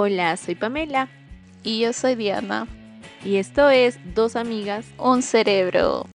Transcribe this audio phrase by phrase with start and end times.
[0.00, 1.08] Hola, soy Pamela
[1.64, 2.68] Y yo soy Diana.
[3.24, 6.06] y esto es Dos Amigas Un cerebro.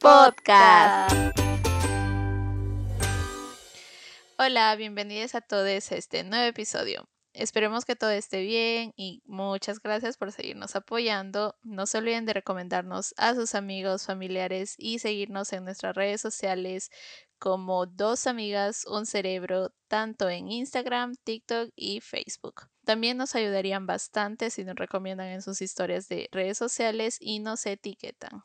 [0.00, 1.14] Podcast.
[4.38, 7.04] Hola, bienvenidos a todos a este nuevo episodio.
[7.32, 11.54] Esperemos que todo esté bien y muchas gracias por seguirnos apoyando.
[11.62, 16.90] No se olviden de recomendarnos a sus amigos, familiares y seguirnos en nuestras redes sociales
[17.42, 22.68] como Dos Amigas, Un Cerebro, tanto en Instagram, TikTok y Facebook.
[22.84, 27.66] También nos ayudarían bastante si nos recomiendan en sus historias de redes sociales y nos
[27.66, 28.44] etiquetan.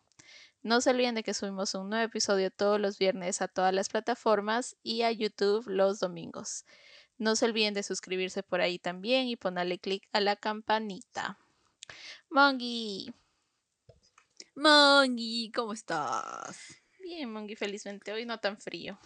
[0.64, 3.90] No se olviden de que subimos un nuevo episodio todos los viernes a todas las
[3.90, 6.66] plataformas y a YouTube los domingos.
[7.20, 11.38] No se olviden de suscribirse por ahí también y ponerle clic a la campanita.
[12.32, 13.14] Mongi.
[14.56, 16.87] Mongi, ¿cómo estás?
[17.08, 19.00] Bien, Mongi, felizmente hoy no tan frío.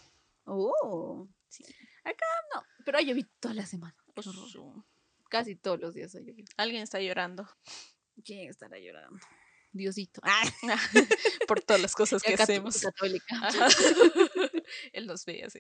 [0.46, 1.64] Oh, Sí.
[2.04, 3.96] acá no, pero ha llovido toda la semana.
[5.30, 6.48] Casi todos los días ha llovido.
[6.58, 7.48] Alguien está llorando
[8.26, 9.20] ¿Quién estará llorando?
[9.71, 10.20] Diosito.
[10.26, 10.41] Ah,
[11.48, 12.82] por todas las cosas que hacemos.
[12.82, 13.35] católica.
[13.40, 13.68] Ajá.
[14.93, 15.60] Él nos ve así.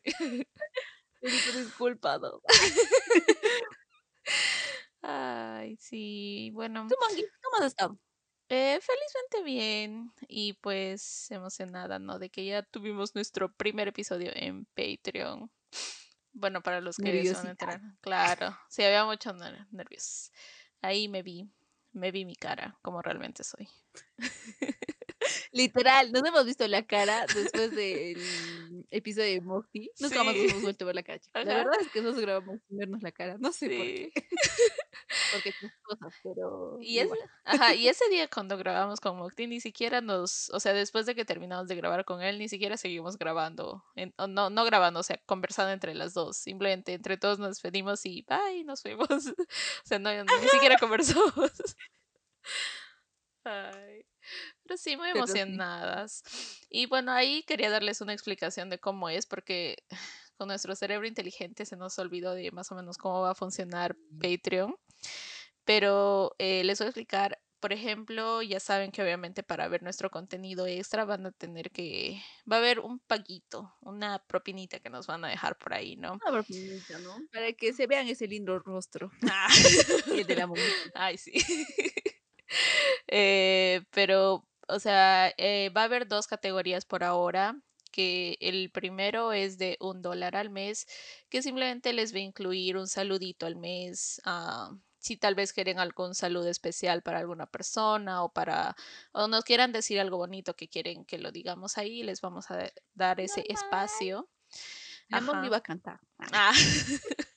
[1.21, 2.17] Diosito, disculpa.
[2.17, 2.41] no.
[5.03, 6.87] Ay, sí, bueno.
[6.89, 7.99] ¿Tú, Mongi, cómo has estado?
[8.53, 12.19] Eh, felizmente bien y pues emocionada, ¿no?
[12.19, 15.49] De que ya tuvimos nuestro primer episodio en Patreon.
[16.33, 17.81] Bueno, para los que se van a enterar.
[18.01, 20.33] Claro, sí, había muchos ner- nervios.
[20.81, 21.49] Ahí me vi,
[21.93, 23.69] me vi mi cara, como realmente soy.
[25.53, 28.17] Literal, nos hemos visto la cara después del
[28.89, 29.91] episodio de Mokti.
[29.99, 31.19] Nunca más nos hemos vuelto a ver la cara.
[31.33, 33.37] La verdad es que nosotros grabamos sin vernos la cara.
[33.37, 34.11] No sé por qué.
[35.33, 36.77] Porque cosas, pero.
[36.79, 37.19] Y igual.
[37.43, 41.15] ajá, y ese día cuando grabamos con Mocti ni siquiera nos, o sea, después de
[41.15, 45.03] que terminamos de grabar con él, ni siquiera seguimos grabando, en- no, no grabando, o
[45.03, 49.07] sea, conversando entre las dos, simplemente entre todos nos despedimos y bye, nos fuimos.
[49.85, 51.51] O sea, no, ni siquiera conversamos.
[53.45, 54.03] Ay,
[54.63, 55.39] pero sí, muy Pero sí.
[55.39, 56.23] emocionadas.
[56.69, 59.77] Y bueno, ahí quería darles una explicación de cómo es, porque
[60.37, 63.95] con nuestro cerebro inteligente se nos olvidó de más o menos cómo va a funcionar
[64.19, 64.75] Patreon.
[65.65, 70.09] Pero eh, les voy a explicar, por ejemplo, ya saben que obviamente para ver nuestro
[70.09, 72.19] contenido extra van a tener que,
[72.51, 76.13] va a haber un paguito, una propinita que nos van a dejar por ahí, ¿no?
[76.13, 77.15] Una propinita, ¿no?
[77.31, 79.11] Para que se vean ese lindo rostro.
[80.11, 80.65] El de la monita.
[80.95, 81.33] Ay, sí.
[83.11, 87.61] Eh, pero, o sea, eh, va a haber dos categorías por ahora,
[87.91, 90.87] que el primero es de un dólar al mes,
[91.29, 94.21] que simplemente les va a incluir un saludito al mes.
[94.25, 98.75] ah, si tal vez quieren algún saludo especial para alguna persona o para,
[99.13, 102.57] o nos quieran decir algo bonito que quieren que lo digamos ahí, les vamos a
[102.57, 104.29] da- dar ese espacio.
[105.11, 105.45] Ajá.
[105.45, 105.99] iba a cantar.
[106.31, 106.51] Ah,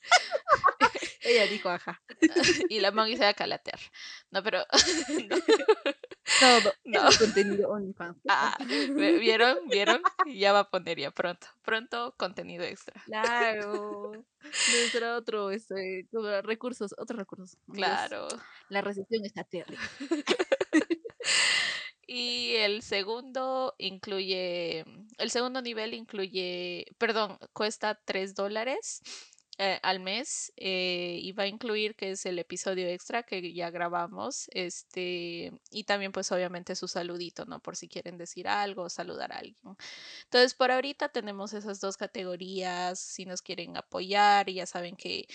[1.25, 2.03] Ella dijo, ajá.
[2.69, 3.81] y la Mongi se va a calatear.
[4.31, 4.65] No, pero
[5.31, 5.37] no.
[6.41, 6.73] Todo.
[6.85, 7.09] No.
[7.09, 8.19] Es contenido OnlyFans.
[8.29, 9.59] Ah, ¿vieron?
[9.69, 10.03] ¿Vieron?
[10.27, 11.47] Ya va a poner ya pronto.
[11.63, 13.01] Pronto contenido extra.
[13.05, 14.13] Claro.
[14.43, 16.07] Nuestro otro, este,
[16.43, 17.57] recursos, otros recursos.
[17.67, 18.29] Dios, Claro.
[18.69, 19.79] La recesión está terrible.
[22.07, 24.85] Y el segundo incluye,
[25.19, 29.01] el segundo nivel incluye, perdón, cuesta 3 dólares
[29.59, 33.71] eh, al mes eh, y va a incluir que es el episodio extra que ya
[33.71, 37.61] grabamos, este, y también pues obviamente su saludito, ¿no?
[37.61, 39.77] Por si quieren decir algo saludar a alguien.
[40.25, 45.27] Entonces, por ahorita tenemos esas dos categorías, si nos quieren apoyar, ya saben que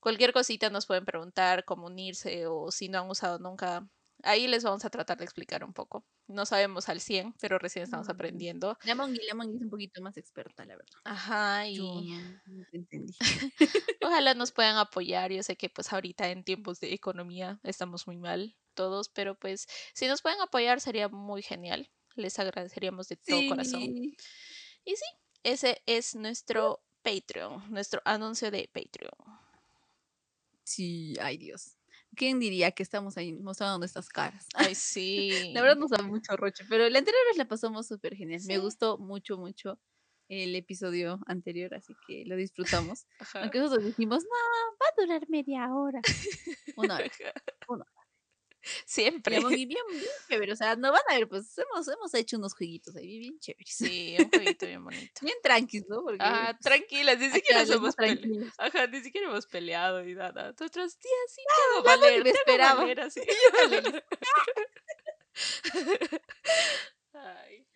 [0.00, 3.88] cualquier cosita nos pueden preguntar, cómo unirse o si no han usado nunca.
[4.24, 6.04] Ahí les vamos a tratar de explicar un poco.
[6.28, 8.10] No sabemos al 100, pero recién estamos Mm.
[8.10, 8.78] aprendiendo.
[8.84, 11.00] La Mongi, la Mongi es un poquito más experta, la verdad.
[11.04, 13.14] Ajá, Yo y no te entendí.
[14.02, 15.32] ojalá nos puedan apoyar.
[15.32, 19.66] Yo sé que pues ahorita en tiempos de economía estamos muy mal todos, pero pues
[19.94, 21.90] si nos pueden apoyar sería muy genial.
[22.16, 23.92] Les agradeceríamos de todo corazón.
[24.84, 25.04] Y sí,
[25.44, 29.12] ese es nuestro Patreon, nuestro anuncio de Patreon.
[30.64, 31.77] Sí, ay Dios.
[32.14, 34.46] ¿Quién diría que estamos ahí mostrando nuestras caras?
[34.54, 35.30] Ay, sí.
[35.54, 38.40] La verdad nos da mucho roche, pero la anterior vez la pasamos súper genial.
[38.46, 39.78] Me gustó mucho, mucho
[40.28, 43.06] el episodio anterior, así que lo disfrutamos.
[43.18, 43.42] Ajá.
[43.42, 46.00] Aunque nosotros dijimos, no, va a durar media hora.
[46.76, 47.10] Una hora.
[47.68, 47.84] una
[48.86, 49.40] Siempre.
[49.40, 50.52] Mongi, bien, bien chévere.
[50.52, 53.74] O sea, no van a ver, pues hemos, hemos hecho unos jueguitos ahí bien chéveres.
[53.74, 55.20] Sí, un jueguito bien bonito.
[55.22, 56.02] Bien tranquis, ¿no?
[56.02, 58.52] Porque Ah, pues, tranquilas, ni siquiera darles somos más pele- tranquilos.
[58.58, 60.52] Ajá, ni siquiera hemos peleado y nada.
[60.52, 61.42] Nosotros, tía, sí,
[61.76, 62.80] Moni valer, me esperaba.
[62.80, 63.20] valer así.
[67.14, 67.66] Ay.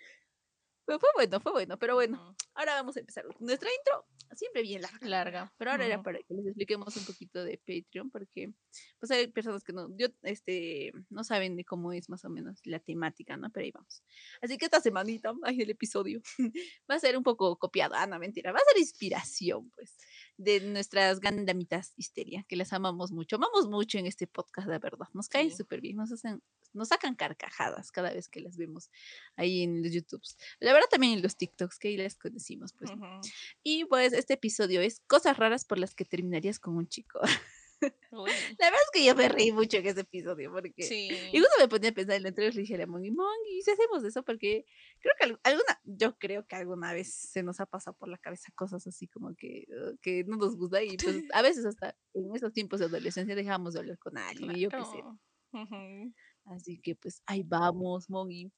[0.92, 2.36] Pero fue bueno, fue bueno, pero bueno.
[2.54, 3.24] ahora vamos a empezar.
[3.40, 4.06] Nuestra intro
[4.36, 5.08] siempre bien larga.
[5.08, 5.52] Larga.
[5.58, 6.04] Pero ahora era Ujú.
[6.04, 8.52] para que les expliquemos un poquito de Patreon, porque
[8.98, 12.60] pues hay personas que no, yo, este, no saben de cómo es más o menos
[12.64, 13.50] la temática, ¿no?
[13.50, 14.02] Pero ahí vamos.
[14.42, 16.20] Así que esta semanita, ay, el episodio,
[16.90, 17.94] va a ser un poco copiado.
[17.96, 18.52] Ah, no, mentira.
[18.52, 19.96] Va a ser inspiración, pues,
[20.36, 23.36] de nuestras gandamitas histeria, que las amamos mucho.
[23.36, 25.08] Amamos mucho en este podcast, la verdad.
[25.14, 25.56] Nos caen Sí.
[25.58, 26.42] súper bien, nos hacen,
[26.72, 28.90] nos sacan carcajadas cada vez que las vemos
[29.36, 30.38] ahí en los YouTubes.
[30.58, 32.90] La verdad también en los TikToks, que ahí las conocimos, pues.
[32.90, 33.06] Ujú.
[33.62, 37.20] Y pues este episodio es cosas raras por las que terminarías con un chico.
[38.12, 40.84] Uy, La verdad es que yo me reí mucho en ese episodio porque...
[40.84, 41.08] Sí.
[41.32, 43.62] Y justo me ponía a pensar en la entrevista le dije a Mongi, Mongi, ¿y
[43.62, 44.22] si hacemos eso?
[44.22, 44.64] Porque
[45.00, 48.18] creo que al- alguna, yo creo que alguna vez se nos ha pasado por la
[48.18, 51.96] cabeza cosas así como que, uh, que no nos gusta y pues a veces hasta
[52.14, 55.02] en esos tiempos de adolescencia dejamos de hablar con alguien y yo qué sé.
[55.02, 55.18] Claro.
[55.54, 56.14] Ujú.
[56.44, 58.52] Así que pues ahí vamos, Mongi.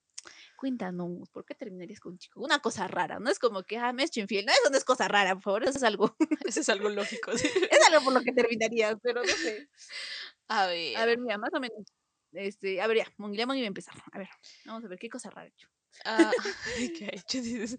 [0.57, 2.41] Cuéntanos, ¿por qué terminarías con un chico?
[2.41, 4.47] Una cosa rara, no es como que, ah, me he hecho infiel.
[4.47, 6.17] No, eso no es cosa rara, por favor, eso es algo,
[6.49, 7.37] Eso es algo lógico.
[7.37, 7.49] sí.
[7.71, 9.69] es algo por lo que terminarías, pero no sé.
[10.49, 10.97] A ver.
[10.97, 11.87] A ver, mira, más o menos.
[12.33, 13.95] Este, a ver, ya, Mongi va a empezar.
[14.13, 14.29] A ver,
[14.67, 15.69] vamos a ver qué cosa rara he hecho.
[16.05, 16.31] Ah,
[16.99, 17.77] ¿qué ha hecho?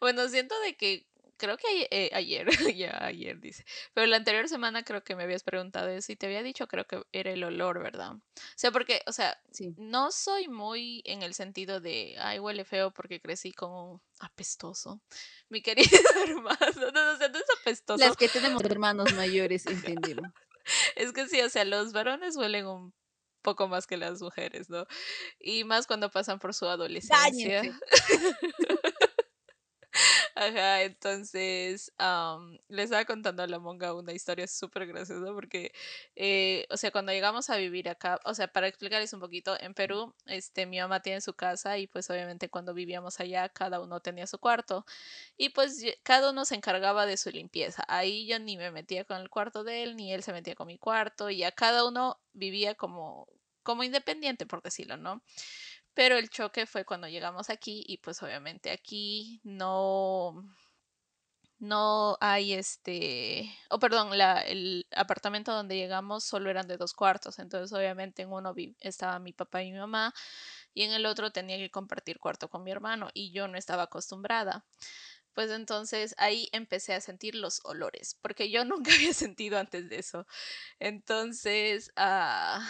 [0.00, 2.46] Bueno, siento de que creo que eh, ayer,
[2.76, 6.26] ya ayer dice, pero la anterior semana creo que me habías preguntado eso y te
[6.26, 8.12] había dicho, creo que era el olor, ¿verdad?
[8.12, 8.22] O
[8.56, 9.74] sea, porque, o sea, Sí.
[9.76, 15.00] no soy muy en el sentido de, ay, huele feo porque crecí con un apestoso.
[15.48, 15.62] Mi
[15.98, 18.04] querido hermano, no, no, o sea, no es apestoso.
[18.04, 20.30] Las que tenemos hermanos mayores, entendemos.
[20.96, 22.94] Es que sí, o sea, los varones huelen un
[23.42, 24.86] poco más que las mujeres, ¿no?
[25.38, 27.62] Y más cuando pasan por su adolescencia.
[30.38, 35.72] Ajá, entonces am, le estaba contando a la monga una historia súper graciosa porque,
[36.14, 39.72] eh, o sea, cuando llegamos a vivir acá, o sea, para explicarles un poquito, en
[39.72, 44.00] Perú, este, mi mamá tiene su casa y pues obviamente cuando vivíamos allá, cada uno
[44.00, 44.84] tenía su cuarto
[45.38, 47.84] y pues cada uno se encargaba de su limpieza.
[47.88, 50.66] Ahí yo ni me metía con el cuarto de él, ni él se metía con
[50.66, 53.26] mi cuarto y ya cada uno vivía como,
[53.62, 55.22] como independiente, por decirlo, ¿no?
[55.96, 60.44] Pero el choque fue cuando llegamos aquí y pues obviamente aquí no,
[61.58, 67.38] no hay este, o perdón, la, el apartamento donde llegamos solo eran de dos cuartos,
[67.38, 70.12] entonces obviamente en uno vi- estaba mi papá y mi mamá
[70.74, 73.84] y en el otro tenía que compartir cuarto con mi hermano y yo no estaba
[73.84, 74.66] acostumbrada.
[75.34, 79.98] Pues entonces ahí empecé a sentir los olores, porque yo nunca había sentido antes de
[80.00, 80.26] eso.
[80.80, 82.66] Entonces, ah,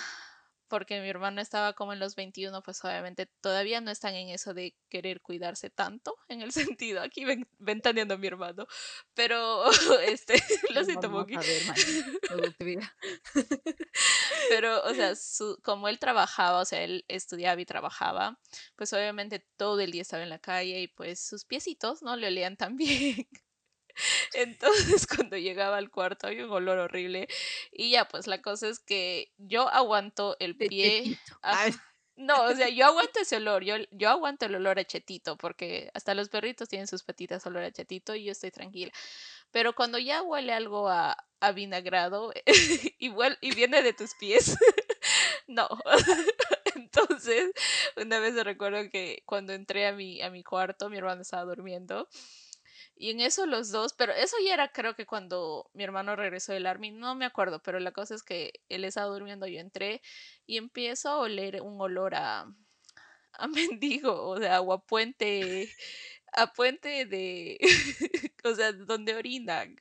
[0.68, 4.54] porque mi hermano estaba como en los 21, pues obviamente todavía no están en eso
[4.54, 8.66] de querer cuidarse tanto, en el sentido, aquí ven, ventaneando a mi hermano,
[9.14, 9.64] pero
[10.06, 10.34] este,
[10.70, 11.34] lo siento, Moki.
[14.48, 18.38] Pero, o sea, su- como él trabajaba, o sea, él estudiaba y trabajaba,
[18.76, 22.26] pues obviamente todo el día estaba en la calle y pues sus piecitos no le
[22.28, 23.28] olían tan bien.
[24.32, 27.28] Entonces, cuando llegaba al cuarto había un olor horrible.
[27.72, 31.18] Y ya, pues la cosa es que yo aguanto el pie.
[31.42, 31.72] Ay,
[32.16, 35.90] No, o sea, yo aguanto ese olor, yo, yo aguanto el olor a chetito, porque
[35.94, 38.90] hasta los perritos tienen sus patitas olor a chetito y yo estoy tranquila.
[39.50, 42.32] Pero cuando ya huele algo a, a vinagrado
[42.98, 44.56] y, huel- y viene de tus pies,
[45.48, 45.68] no.
[46.74, 47.52] Entonces,
[47.96, 52.08] una vez recuerdo que cuando entré a mi, a mi cuarto, mi hermano estaba durmiendo.
[52.96, 56.52] Y en eso los dos, pero eso ya era creo que cuando mi hermano regresó
[56.52, 60.00] del army, no me acuerdo, pero la cosa es que él estaba durmiendo, yo entré
[60.46, 62.46] y empiezo a oler un olor a,
[63.32, 65.74] a mendigo, o sea, agua puente,
[66.32, 67.58] a puente de,
[68.44, 69.76] o sea, donde orinan.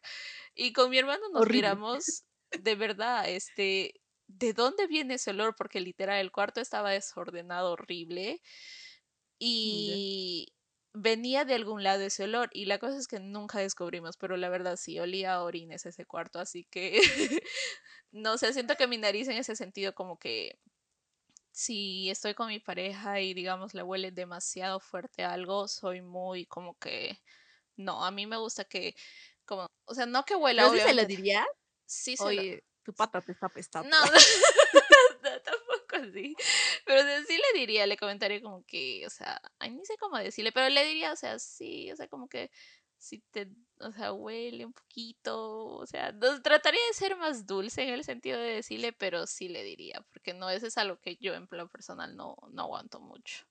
[0.56, 1.50] Y con mi hermano nos Horrible.
[1.50, 5.56] miramos, de verdad, este, ¿de dónde viene ese olor?
[5.58, 8.42] Porque literal el cuarto estaba desordenado, horrible.
[9.40, 10.55] Y
[10.96, 12.50] venía de algún lado ese olor.
[12.54, 16.06] Y la cosa es que nunca descubrimos, pero la verdad sí, olía a orines ese
[16.06, 17.00] cuarto, así que
[18.12, 20.60] no sé, siento que mi nariz en ese sentido como que
[21.52, 26.46] si estoy con mi pareja y digamos le huele demasiado fuerte a algo, soy muy
[26.46, 27.18] como que
[27.78, 28.96] no, a mí me gusta que
[29.46, 31.16] como, o sea, no que huela ¿Pero sí se lo obviamente.
[31.16, 31.46] diría?
[31.86, 33.90] Sí se lo- Oye, tu pata te está apestando.
[33.90, 34.12] no, no,
[36.86, 40.52] Pero sí le diría, le comentaría como que, o sea, ay, ni sé cómo decirle,
[40.52, 42.52] pero le diría, o sea, sí, o sea, como que
[42.98, 47.94] si te, o sea, huele un poquito, o sea, trataría de ser más dulce en
[47.94, 51.34] el sentido de decirle, pero sí le diría, porque no, eso es algo que yo
[51.34, 53.46] en plan personal no, no aguanto mucho.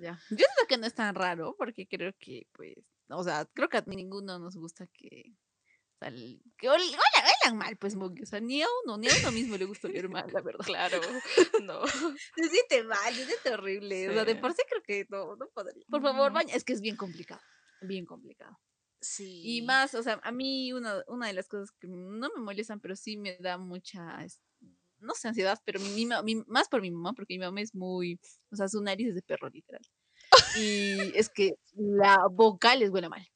[0.00, 0.20] Ya.
[0.30, 2.74] Yo siento que no es tan raro porque creo que, pues,
[3.08, 5.34] o sea, creo que a ninguno nos gusta que,
[6.58, 8.22] que ol- huelan, huelan mal, pues, Monkey.
[8.22, 10.64] O sea, ni a uno, ni a uno mismo le gusta oler mal, la verdad.
[10.64, 11.00] Claro,
[11.62, 11.86] no.
[11.86, 14.08] Se siente mal, se siente horrible.
[14.10, 14.38] O sea, de Sí.
[14.40, 15.84] por sí creo que no, no podría.
[15.90, 16.54] Por favor, baña.
[16.54, 17.40] Es que es bien complicado.
[17.82, 18.58] bien complicado.
[19.00, 19.42] Sí.
[19.44, 22.78] Y más, o sea, a mí una, una de las cosas que no me molestan,
[22.80, 24.24] pero sí me da mucha,
[25.00, 28.20] no sé, ansiedad, pero mi, mi más por mi mamá, porque mi mamá es muy,
[28.52, 29.82] o sea, su nariz es de perro, literal.
[30.56, 33.26] Y es que la boca les huele mal.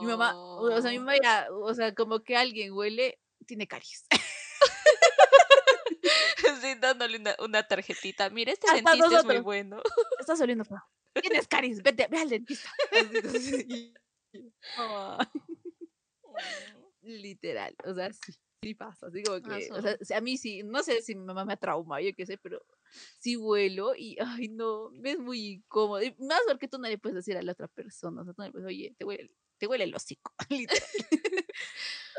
[0.00, 1.00] Mi mamá, o sea, mi Oh.
[1.00, 4.06] mamá ya, o sea, como que alguien huele, tiene caries.
[6.60, 8.28] Sí, dándole una, una tarjetita.
[8.28, 9.82] Mira, este Hasta dentista es muy bueno.
[10.18, 10.82] Estás oliendo feo.
[11.22, 12.68] Tienes caries, vete, ve al dentista.
[14.32, 15.18] Y- mamá.
[17.02, 18.32] Literal, o sea, sí,
[18.62, 21.24] sí pasa, así como Ah, que, o sea, a mí sí, no sé si mi
[21.24, 22.62] mamá me ha traumado, yo qué sé, pero
[23.18, 26.98] sí vuelo y, ay, no, me es muy incómodo, y más porque tú no le
[26.98, 29.30] puedes decir a la otra persona, o sea, tú no le puedes, oye, te huele,
[29.60, 30.34] te huele el hocico,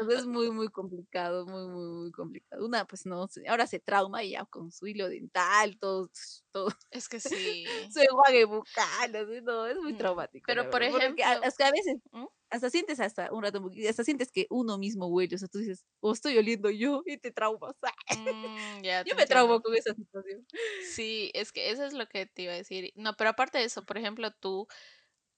[0.09, 2.65] es muy, muy complicado, muy, muy, muy complicado.
[2.65, 6.09] Una, pues no, ahora se trauma y ya con su hilo dental, todo,
[6.51, 7.89] todo, Es que sí.
[7.89, 10.45] su enjuague bucal, así, no, es muy Mm, traumático.
[10.45, 12.25] pero, por verdad, a- ejemplo- es que a veces ¿Mm?
[12.49, 15.85] hasta sientes hasta un rato, hasta sientes que uno mismo huele, o sea, tú dices,
[16.01, 17.75] o estoy oliendo yo y te traumas.
[18.09, 19.63] Mm, ya, Yo te me traumo entiendo.
[19.63, 20.47] con esa situación.
[20.77, 22.91] Sí, es que eso es lo que te iba a decir.
[22.95, 24.67] No, pero aparte de eso, por ejemplo, tú,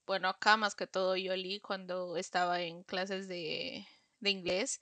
[0.07, 3.87] bueno, acá más que todo yo olí cuando estaba en clases de,
[4.19, 4.79] de inglés,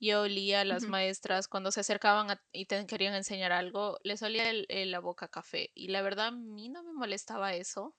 [0.00, 4.22] yo olía a las maestras cuando se acercaban a- y te querían enseñar algo, les
[4.22, 5.70] olía el- el- la boca a café.
[5.74, 7.96] Y la verdad, a mí no me molestaba eso.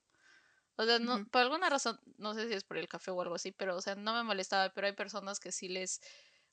[0.78, 3.36] O sea, no, por alguna razón, no sé si es por el café o algo
[3.36, 6.02] así, pero, o sea, no me molestaba, pero hay personas que sí les,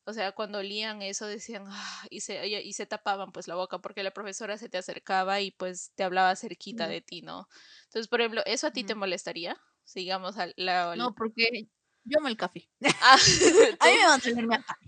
[0.05, 3.55] o sea, cuando olían eso decían, "Ah", y se, y, y se tapaban pues la
[3.57, 7.49] boca porque la profesora se te acercaba y pues te hablaba cerquita de ti, ¿no?
[7.85, 9.57] Entonces, por ejemplo, ¿eso a ti te molestaría?
[9.89, 11.67] Sigamos al la, No, porque
[12.05, 12.69] yo amo el café.
[13.01, 13.17] Ah,
[13.81, 14.87] A mí me van a tenerme a café.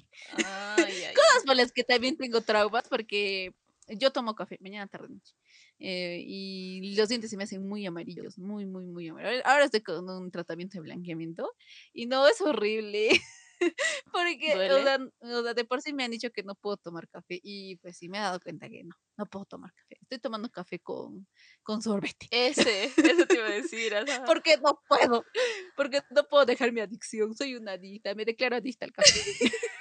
[1.14, 3.54] Cosas por las que también tengo traumas, porque
[3.88, 5.34] yo tomo café mañana, tarde, noche.
[5.78, 9.42] eh, y los dientes se me hacen muy amarillos, muy, muy, muy amarillos.
[9.46, 11.50] Ahora estoy con un tratamiento de blanqueamiento
[11.94, 13.08] y no es horrible.
[14.12, 17.08] Porque, o sea, o sea, de por sí me han dicho que no puedo tomar
[17.08, 19.98] café y pues sí me he dado cuenta que no, no puedo tomar café.
[20.00, 21.26] Estoy tomando café con,
[21.62, 22.26] con sorbete.
[22.30, 23.94] Ese, eso te iba a decir.
[23.94, 24.24] ajá.
[24.24, 25.24] Porque no puedo,
[25.76, 27.34] porque no puedo dejar mi adicción.
[27.34, 29.20] Soy una adicta, me declaro adicta al café.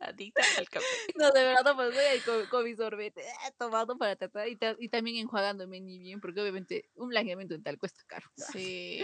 [0.00, 0.86] Adicta al café.
[1.16, 4.46] No, de verdad, no, pues estoy ahí con, con mi sorbete, eh, tomando para tratar
[4.48, 8.26] y, ta- y también enjuagándome ni bien, porque obviamente un blanqueamiento dental cuesta caro.
[8.36, 8.44] ¿no?
[8.52, 9.00] Sí.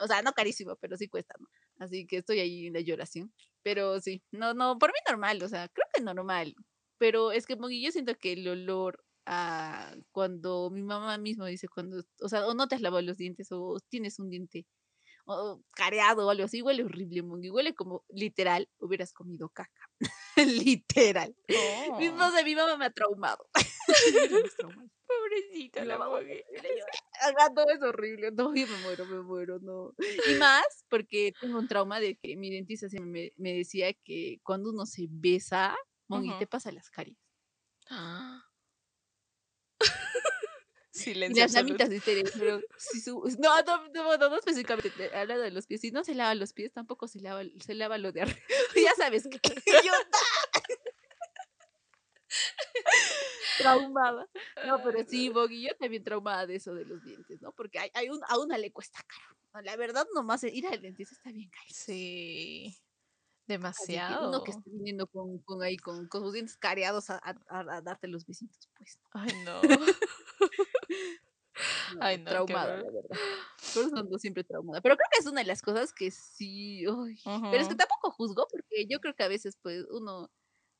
[0.00, 1.46] O sea, no carísimo, pero sí cuesta, ¿no?
[1.78, 3.32] Así que estoy ahí en la lloración.
[3.62, 6.54] Pero sí, no, no, por mí normal, o sea, creo que normal.
[6.98, 12.02] Pero es que yo siento que el olor a cuando mi mamá mismo dice cuando,
[12.22, 14.66] o sea, o no te has lavado los dientes o tienes un diente
[15.26, 17.50] o careado o algo así, huele horrible, Mogui.
[17.50, 19.90] Huele como literal hubieras comido caca.
[20.36, 21.36] literal.
[21.98, 23.46] Mi, no Oh, sé, mi mamá me ha traumado.
[25.08, 26.32] Pobrecita la mamá, Mogui.
[26.32, 26.84] horrible, yo,
[27.22, 29.94] "Ah, no, es horrible, no, yo me muero, me muero, no.
[30.26, 34.70] Y más porque tengo un trauma de que mi dentista me, me decía que cuando
[34.70, 35.76] uno se besa,
[36.08, 37.16] Mongi, te pasa las caries.
[37.90, 38.44] Ah.
[40.92, 41.84] Y Silencio las absoluto.
[41.84, 45.66] lamitas estériles, pero si su, no, no, no, no, no específicamente, te- hablando de los
[45.66, 48.38] pies, si no se lava los pies, tampoco se lava, se lava lo de arriba.
[48.84, 49.38] ya sabes que
[49.84, 49.92] yo
[53.58, 54.28] traumada.
[54.66, 57.52] No, pero sí, Boggy, yo también traumada de eso de los dientes, ¿no?
[57.52, 59.64] Porque hay, hay un, a una le cuesta caro.
[59.64, 61.66] La verdad, nomás ir al dentista está bien caro.
[61.70, 62.76] Sí.
[63.46, 64.44] Que uno Demasiado.
[64.44, 67.18] que esté viniendo con, con ahí, con, con sus dientes careados a,
[67.48, 68.98] a- darte los besitos, pues.
[69.12, 69.62] Ay, no.
[69.62, 69.86] no,
[72.00, 73.16] Ay, no, traumada, la verdad.
[73.74, 74.80] Por eso ando siempre traumada.
[74.82, 76.84] Pero creo que es una de las cosas que sí.
[77.24, 80.30] Pero es que tampoco juzgo, porque yo creo que a veces, pues, uno.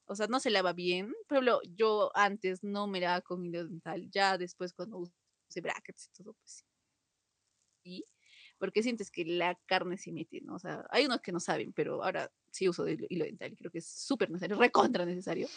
[0.08, 1.12] O sea, no se lava bien.
[1.28, 4.08] Por ejemplo, yo antes no me lavaba con hilo dental.
[4.10, 6.64] Ya después, cuando usé brackets y todo, pues
[7.84, 8.04] sí.
[8.58, 10.54] Porque sientes que la carne se mete, ¿no?
[10.56, 13.52] O sea, hay unos que no saben, pero ahora sí uso de hilo hilo dental
[13.52, 15.48] y creo que es súper necesario, recontra necesario.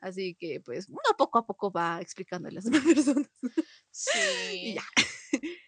[0.00, 3.30] Así que, pues, uno poco a poco va explicando a las demás personas.
[3.42, 3.48] y
[3.90, 4.74] Sí.
[4.74, 4.82] ya.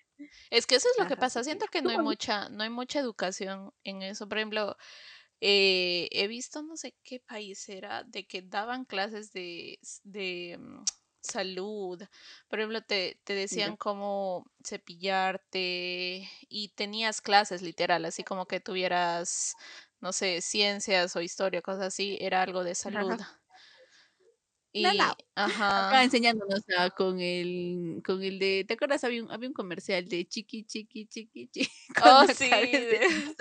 [0.50, 1.40] Es que eso es lo que Ajá, pasa.
[1.40, 4.28] que Siento que no hay mucha, no hay mucha educación en eso.
[4.28, 4.76] Por ejemplo,
[5.46, 10.84] eh, he visto no sé qué país era, de que daban clases de, de mm,
[11.20, 12.02] salud.
[12.48, 19.54] Por ejemplo, te, te decían cómo cepillarte y tenías clases literal, así como que tuvieras,
[20.00, 23.20] no sé, ciencias o historia, cosas así, era algo de salud.
[23.20, 23.40] Ajá.
[24.72, 25.10] Y, no.
[25.10, 29.04] Acá ajá, enseñándonos a- con el, con el de, ¿te acuerdas?
[29.04, 31.70] Había un, había un comercial de chiqui, chiqui, chiqui, chiqui,
[32.02, 33.34] oh sí, de-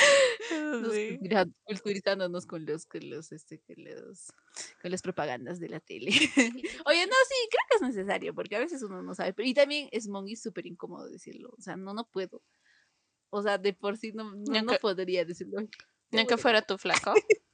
[0.82, 1.18] Nos Sí.
[1.18, 4.32] cultura- culturizándonos con los, con los, este, con los,
[4.82, 6.10] con las propagandas de la tele.
[6.86, 9.32] Oye, no, sí, creo que es necesario, porque a veces uno no sabe.
[9.34, 11.50] Pero, y también es mongi súper incómodo decirlo.
[11.56, 12.42] O sea, no, no puedo.
[13.30, 15.58] O sea, de por sí no, no, no podría decirlo.
[15.60, 15.70] "Ay, Ni
[16.10, 17.14] te aunque voy a fuera tu flaco.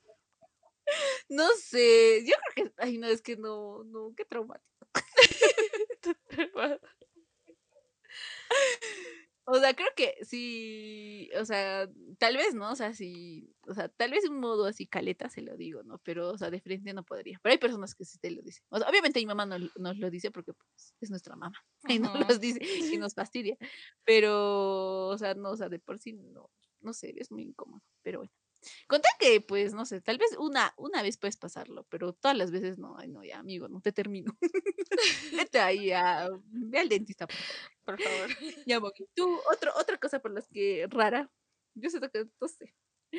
[1.28, 4.86] No sé, yo creo que, ay, no, es que no, no, qué traumático.
[9.48, 11.88] O sea, creo que sí, o sea,
[12.18, 12.72] tal vez, ¿no?
[12.72, 15.84] O sea, sí, o sea, tal vez de un modo así caleta se lo digo,
[15.84, 15.98] ¿no?
[15.98, 17.38] Pero, o sea, de frente no podría.
[17.42, 18.64] Pero hay personas que sí te lo dicen.
[18.70, 21.56] O sea, obviamente mi mamá no nos lo dice porque pues, es nuestra mamá
[21.88, 22.58] y no nos dice
[22.92, 23.56] y nos fastidia.
[24.04, 26.50] Pero, o sea, no, o sea, de por sí no,
[26.80, 27.82] no sé, es muy incómodo.
[28.02, 28.32] Pero bueno.
[28.86, 32.50] Conté que, pues, no sé, tal vez una, una vez puedes pasarlo, pero todas las
[32.50, 34.36] veces no, ay, no, ya, amigo, no te termino.
[35.50, 37.70] Vete ahí a, ve al dentista, por favor.
[37.84, 38.28] Por favor.
[38.66, 39.06] Ya, Moki.
[39.14, 41.30] Tú, otro, otra cosa por las que rara.
[41.74, 42.74] Yo siento que, no sé.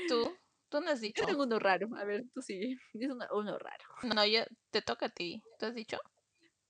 [0.07, 0.35] Tú,
[0.69, 1.21] tú no has dicho.
[1.21, 1.87] Yo tengo uno raro.
[1.95, 2.77] A ver, tú sí.
[2.93, 3.85] Es una- uno raro.
[4.15, 5.41] No, yo te toca a ti.
[5.59, 5.97] ¿Tú has dicho?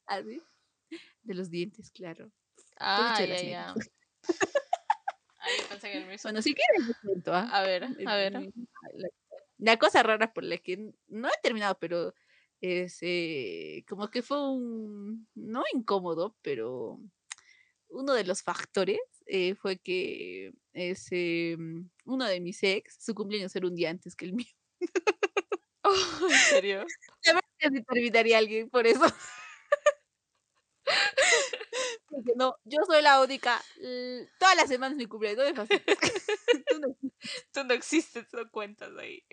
[0.06, 0.42] ¿Así?
[1.24, 2.32] De los dientes, claro.
[2.80, 3.74] Ah, ya, ya.
[5.48, 5.60] medias.
[5.60, 6.24] Ay, yo pensé que el mismo.
[6.24, 7.50] Bueno, si quieres, cuento, ¿ah?
[7.52, 8.34] A ver, Es a ver.
[8.34, 9.10] La,
[9.58, 12.14] la cosa rara por la que no he terminado, pero
[12.62, 15.28] es eh, como que fue un.
[15.36, 17.00] No incómodo, pero
[17.90, 23.56] uno de los factores eh, fue que ese, mm, uno de mis ex, su cumpleaños
[23.56, 24.48] era un día antes que el mío.
[26.30, 26.92] ¿En serio?
[27.22, 29.06] Es que sí terminaría alguien por eso.
[32.36, 33.62] No, yo soy la única.
[34.40, 35.98] Todas las semanas mi cumpleaños, fastidies.
[36.68, 36.88] Tú no
[37.54, 39.24] Tú no existes, no cuentas ahí.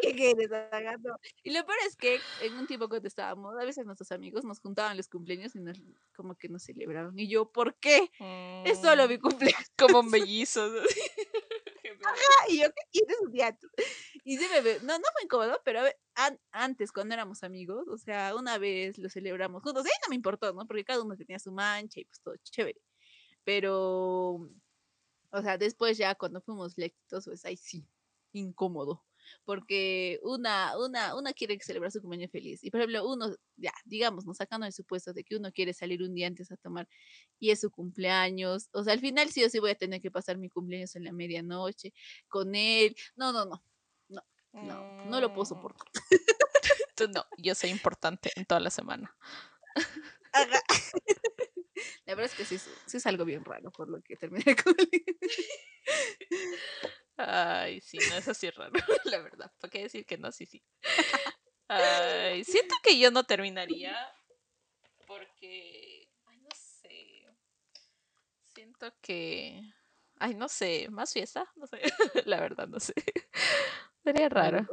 [0.00, 0.50] ¿Qué quieres?
[1.00, 1.16] No.
[1.42, 4.60] Y lo peor es que en un tiempo cuando estábamos, a veces nuestros amigos nos
[4.60, 5.80] juntaban los cumpleaños y nos,
[6.14, 7.18] como que nos celebraban.
[7.18, 8.10] Y yo, ¿por qué?
[8.64, 9.70] Es solo mi Mm, cumpleaños.
[9.78, 10.72] Como mellizos.
[12.48, 13.56] Y yo, ¿qué quieres un día?
[13.56, 13.68] tú?
[14.24, 17.42] Y sí me ve- no, no fue incómodo, pero a ve- an- antes, cuando éramos
[17.42, 20.66] amigos, o sea, una vez lo celebramos juntos, y ahí no me importó, ¿no?
[20.66, 22.80] Porque cada uno tenía su mancha y pues todo chévere.
[23.44, 24.50] Pero,
[25.30, 27.88] o sea, después ya cuando fuimos lectos, pues ahí sí,
[28.32, 29.04] incómodo.
[29.44, 32.62] Porque una, una, una quiere celebrar su cumpleaños feliz.
[32.64, 36.02] Y por ejemplo, uno, ya, digamos, nos sacando el supuesto de que uno quiere salir
[36.02, 36.88] un día antes a tomar
[37.38, 38.68] y es su cumpleaños.
[38.72, 41.04] O sea, al final sí o sí voy a tener que pasar mi cumpleaños en
[41.04, 41.92] la medianoche
[42.28, 42.96] con él.
[43.16, 43.64] No, no, no.
[44.52, 45.88] No, no lo puedo Mm, soportar.
[46.94, 49.16] Tú no, yo soy importante en toda la semana.
[50.32, 50.60] Ajá.
[52.04, 54.74] La verdad es que sí, sí es algo bien raro por lo que terminé con
[54.78, 55.04] él.
[57.16, 58.72] Ay, sí, no es así raro,
[59.04, 59.52] la verdad.
[59.60, 60.32] ¿Para qué decir que no?
[60.32, 60.62] Sí, sí.
[61.68, 63.96] Ay, siento que yo no terminaría
[65.06, 67.26] porque, ay, no sé.
[68.54, 69.62] Siento que,
[70.18, 71.80] ay, no sé, más fiesta, no sé.
[72.26, 72.92] La verdad, no sé.
[74.04, 74.66] Sería raro.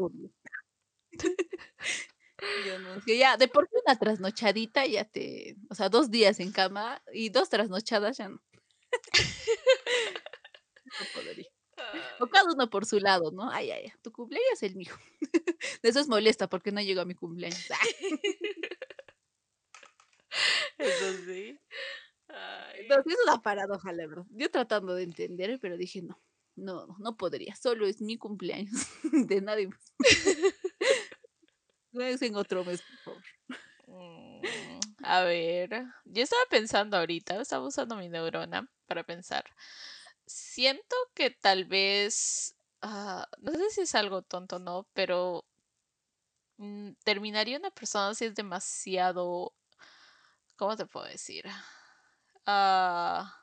[2.66, 6.40] Yo no, que ya, de por sí una trasnochadita ya te, o sea, dos días
[6.40, 8.42] en cama y dos trasnochadas ya no.
[10.86, 11.59] No podría.
[12.20, 13.50] O cada uno por su lado, ¿no?
[13.52, 14.94] Ay, ay, ay, tu cumpleaños es el mío.
[15.82, 17.66] De eso es molesta porque no llegó a mi cumpleaños.
[20.78, 21.60] Eso sí.
[22.28, 24.26] Ay, sí es una paradoja, la verdad.
[24.32, 26.20] Yo tratando de entender, pero dije, no,
[26.56, 27.56] no, no, no podría.
[27.56, 29.94] Solo es mi cumpleaños, de nadie más.
[31.92, 33.24] No es en otro mes, por favor.
[33.88, 34.42] Mm,
[35.04, 35.70] A ver,
[36.06, 39.46] yo estaba pensando ahorita, estaba usando mi neurona para pensar.
[40.30, 45.44] Siento que tal vez, ah, no sé si es algo tonto o no, pero
[46.58, 49.54] mm, terminaría una persona si es demasiado,
[50.58, 51.46] ¿cómo te puedo decir?
[52.46, 53.34] Ah,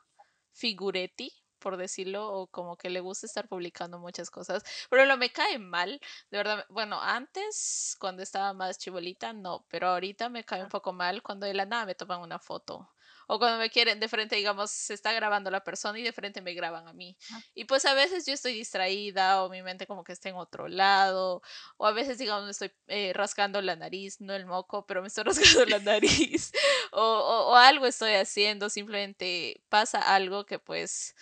[0.53, 4.63] figuretti, por decirlo, o como que le gusta estar publicando muchas cosas.
[4.89, 5.99] Pero lo me cae mal,
[6.31, 6.65] de verdad.
[6.69, 11.45] Bueno, antes, cuando estaba más chibolita, no, pero ahorita me cae un poco mal cuando
[11.47, 12.89] de la nada me toman una foto.
[13.27, 16.41] O cuando me quieren de frente, digamos, se está grabando la persona y de frente
[16.41, 17.17] me graban a mí.
[17.53, 20.67] Y pues a veces yo estoy distraída o mi mente como que está en otro
[20.67, 21.41] lado.
[21.77, 25.07] O a veces, digamos, me estoy eh, rascando la nariz, no el moco, pero me
[25.09, 26.51] estoy rascando la nariz.
[26.91, 31.15] O, o- o algo estoy haciendo, simplemente pasa algo que pues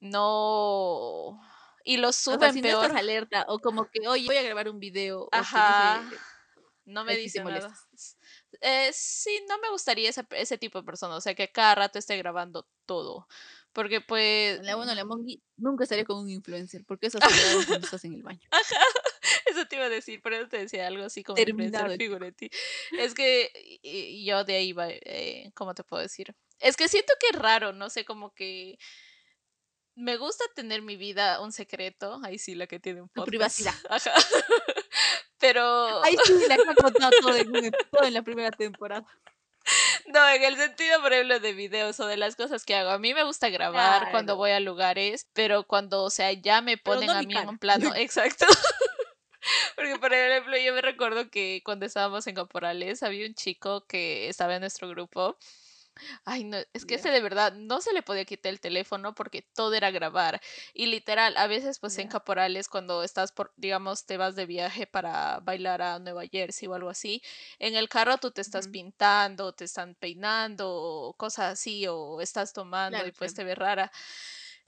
[0.00, 1.40] no...
[1.84, 2.72] Y lo O sea, suben si no peor.
[2.72, 6.02] estás alerta, o como que, oye, voy a grabar un video, o Ajá.
[6.84, 7.78] No me ahí sí te dice nada.
[7.80, 8.16] molestas.
[8.60, 11.98] Eh, sí, no me gustaría ese, ese tipo de persona, o sea, que cada rato
[11.98, 13.26] esté grabando todo.
[13.72, 14.60] Porque pues...
[14.62, 17.18] la bueno, la mongi nunca estaría con un influencer, porque eso
[17.62, 18.46] se cuando estás en el baño.
[18.50, 18.84] Ajá,
[19.46, 21.98] eso te iba a decir, por eso te decía algo así como Terminado influencer el
[21.98, 22.50] figuretti.
[22.98, 23.80] Es que
[24.24, 26.34] yo de ahí va, eh, ¿cómo te puedo decir?
[26.60, 28.78] Es que siento que es raro, no sé, como que
[29.94, 32.20] me gusta tener mi vida un secreto.
[32.24, 33.28] Ahí sí, la que tiene un podcast.
[33.28, 33.74] privacidad.
[33.90, 34.12] Ajá.
[35.38, 36.02] Pero.
[36.04, 39.04] Ahí sí, la que ha contado todo en, un- todo en la primera temporada.
[40.06, 42.90] No, en el sentido, por ejemplo, de videos o de las cosas que hago.
[42.90, 46.76] A mí me gusta grabar cuando voy a lugares, pero cuando, o sea, ya me
[46.78, 47.92] ponen no a mí en un plano.
[47.96, 48.46] Exacto.
[49.76, 54.28] Porque, por ejemplo, yo me recuerdo que cuando estábamos en Caporales había un chico que
[54.28, 55.36] estaba en nuestro grupo.
[56.24, 56.96] Ay, no, es que Ya.
[56.96, 60.40] ese de verdad no se le podía quitar el teléfono porque todo era grabar.
[60.74, 62.08] Y literal, a veces pues en.
[62.08, 66.74] Caporales cuando estás por, digamos, te vas de viaje para bailar a Nueva Jersey o
[66.74, 67.22] algo así,
[67.58, 73.04] en el carro tú te estás pintando, te están peinando cosas así o estás tomando
[73.04, 73.90] Claro, y pues te ves rara.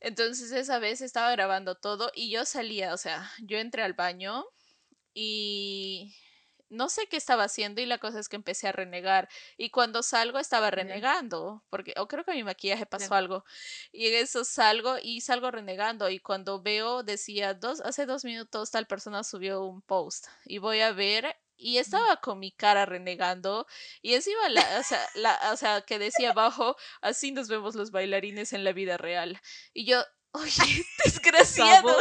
[0.01, 4.45] Entonces esa vez estaba grabando todo y yo salía, o sea, yo entré al baño
[5.15, 6.15] y
[6.75, 10.03] no sé qué estaba haciendo y la cosa es que empecé a renegar y cuando
[10.03, 13.45] salgo estaba renegando porque o creo que mi maquillaje pasó algo
[13.93, 18.71] y en eso salgo y salgo renegando y cuando veo decía dos hace dos minutos
[18.71, 23.67] tal persona subió un post y voy a ver y estaba con mi cara renegando
[24.03, 27.91] y encima la, o sea, la, o sea, que decía abajo así nos vemos los
[27.91, 29.41] bailarines en la vida real
[29.73, 31.97] y yo oye desgraciado.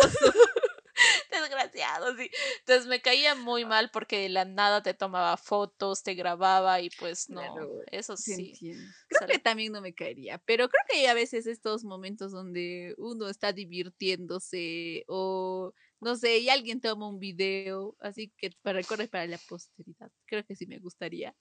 [1.41, 2.29] Desgraciado, sí.
[2.59, 6.89] Entonces me caía muy mal porque de la nada te tomaba fotos, te grababa y
[6.91, 8.93] pues no, Claro, eso Sí, entiendo.
[9.07, 12.95] Creo que también no me caería, pero creo que hay a veces estos momentos donde
[12.97, 19.07] uno está divirtiéndose o no sé, y alguien toma un video, así que para corre
[19.07, 20.11] para la posteridad.
[20.25, 21.33] Creo que sí me gustaría.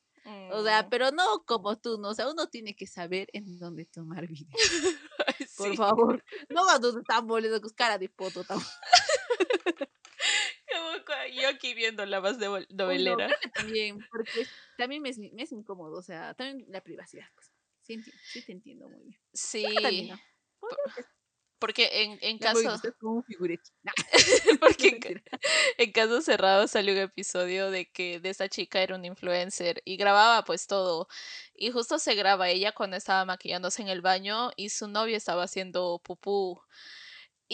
[0.51, 2.11] O sea, Mm, pero no como tú, ¿no?
[2.11, 4.49] O sea, uno tiene que saber en dónde tomar video.
[5.27, 6.25] ay, Por sí, favor.
[6.51, 8.45] No cuando están con cara de poto.
[8.45, 8.63] tam-
[10.73, 13.29] como yo aquí viendo la más de no, novelera.
[13.55, 17.27] también, porque también me es, me es incómodo, o sea, también la privacidad.
[17.35, 17.53] Pues.
[17.83, 19.21] Sí, sí te entiendo muy bien.
[19.33, 19.65] Sí,
[20.11, 20.21] no.
[21.59, 23.25] porque en, en caso, como
[24.61, 25.23] porque en,
[25.79, 29.97] en caso cerrado salió un episodio de que de esta chica era un influencer y
[29.97, 31.09] grababa pues todo.
[31.55, 35.45] Y justo se graba ella cuando estaba maquillándose en el baño y su novio estaba
[35.45, 36.61] haciendo pupú.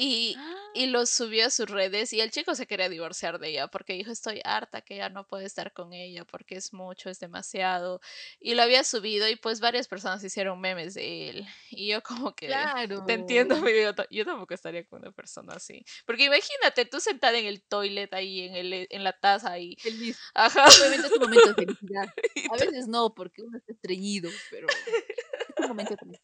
[0.01, 0.37] Y,
[0.75, 3.95] y lo subió a sus redes y el chico se quería divorciar de ella porque
[3.95, 8.01] dijo estoy harta que ya no puede estar con ella porque es mucho, es demasiado.
[8.39, 11.47] Y lo había subido y pues varias personas hicieron memes de él.
[11.71, 13.05] Y yo como que Claro.
[13.07, 15.85] te entiendo, yo, yo tampoco estaría con una persona así.
[16.07, 19.75] Porque imagínate tú sentada en el toilet ahí, en, el, en la taza ahí.
[19.81, 20.17] Feliz.
[20.35, 20.65] Ajá.
[20.79, 22.07] Obviamente es un momento de felicidad.
[22.53, 26.21] A veces no, porque uno está estreñido, pero es un momento también.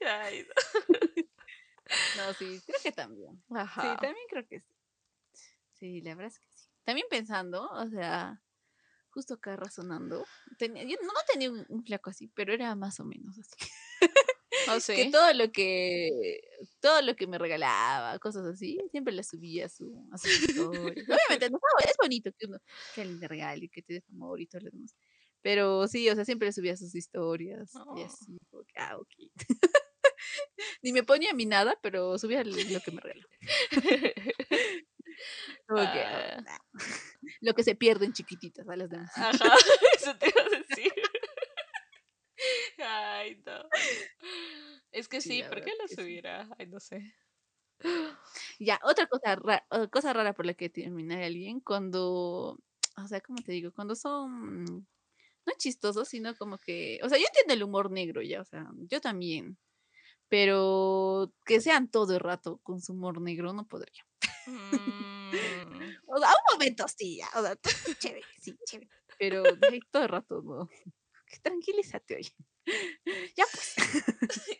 [0.00, 0.46] Ay,
[0.88, 1.31] No,
[2.38, 3.42] sí, creo que también.
[3.48, 3.60] no.
[3.78, 3.98] Sí, Ajá.
[3.98, 4.74] también creo que sí.
[5.72, 6.68] Sí, la verdad es que sí.
[6.84, 8.42] También pensando, o sea,
[9.10, 13.00] justo acá razonando, tenía, yo no, no tenía un, un flaco así, pero era más
[13.00, 13.56] o menos así.
[14.66, 15.06] ¿Oh, Que sí?
[15.06, 16.40] todo lo que,
[16.80, 21.08] todo lo que me regalaba, cosas así, siempre las subía a su, a historias.
[21.08, 22.58] Obviamente, no, es bonito que uno,
[22.92, 24.94] que alguien te regale, que te dé amor y todo lo demás.
[25.42, 28.02] Pero sí, o sea, siempre le subía sus historias y Oh.
[28.02, 29.08] así, como que, ah, ok.
[30.82, 33.26] Ni me ponía a mí nada, pero subía lo que me regaló.
[35.68, 36.40] Ah, Ah.
[36.42, 36.58] nah.
[37.40, 39.10] Lo que se pierde en chiquititas a las demás.
[39.16, 39.54] Ajá,
[39.96, 40.92] eso te iba a decir.
[42.78, 43.62] Ay, no.
[44.90, 46.02] Es que Sí, ¿por qué lo que sí.
[46.02, 46.48] subiera?
[46.58, 47.14] Ay, no sé.
[48.58, 52.58] Ya, otra cosa, ra- o- cosa rara por la que terminar alguien cuando,
[52.96, 53.72] o sea, ¿cómo te digo?
[53.72, 58.40] Cuando son, no chistosos, sino como que, o sea, yo entiendo el humor negro ya,
[58.40, 59.58] o sea, yo también,
[60.32, 64.02] pero que sean todo el rato con su humor negro no podría.
[64.46, 67.54] Mm, O sea, a un momento sí, ya, o sea,
[68.00, 69.42] chévere, sí, chévere, pero
[69.90, 70.70] todo el rato no.
[71.42, 72.32] Tranquilízate, oye.
[73.36, 73.74] Ya pues,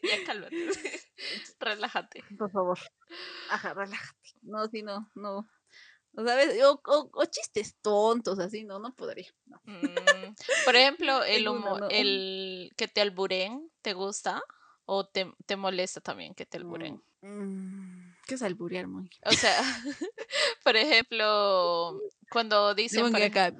[0.02, 0.56] ya cálmate.
[1.60, 2.22] Relájate.
[2.36, 2.78] por favor.
[3.48, 4.30] Ajá, relájate.
[4.42, 5.48] No, sí, no, no.
[6.16, 6.62] O sea, ¿ves?
[6.64, 9.32] o, o- o chistes tontos, así, no, no podría.
[9.46, 9.58] No.
[9.64, 10.34] Mm,
[10.66, 11.88] Por ejemplo, el humo, no.
[11.90, 14.42] el que te alburen, ¿te gusta?
[14.94, 17.02] ¿O te, te molesta también que te alburen?
[17.22, 19.08] Mm, ¿Qué es alburear, muy?
[19.24, 19.58] O sea,
[20.64, 23.06] por ejemplo, cuando dicen...
[23.16, 23.54] ej- acá,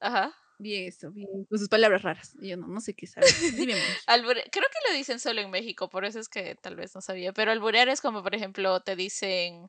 [0.00, 0.34] Ajá.
[0.58, 2.34] bien eso, bien, con sus palabras raras.
[2.40, 3.26] Yo no, no sé qué sabe.
[3.52, 3.74] Dime.
[4.06, 7.02] Albure- Creo que lo dicen solo en México, por eso es que tal vez no
[7.02, 7.34] sabía.
[7.34, 9.68] Pero alburear es como, por ejemplo, te dicen,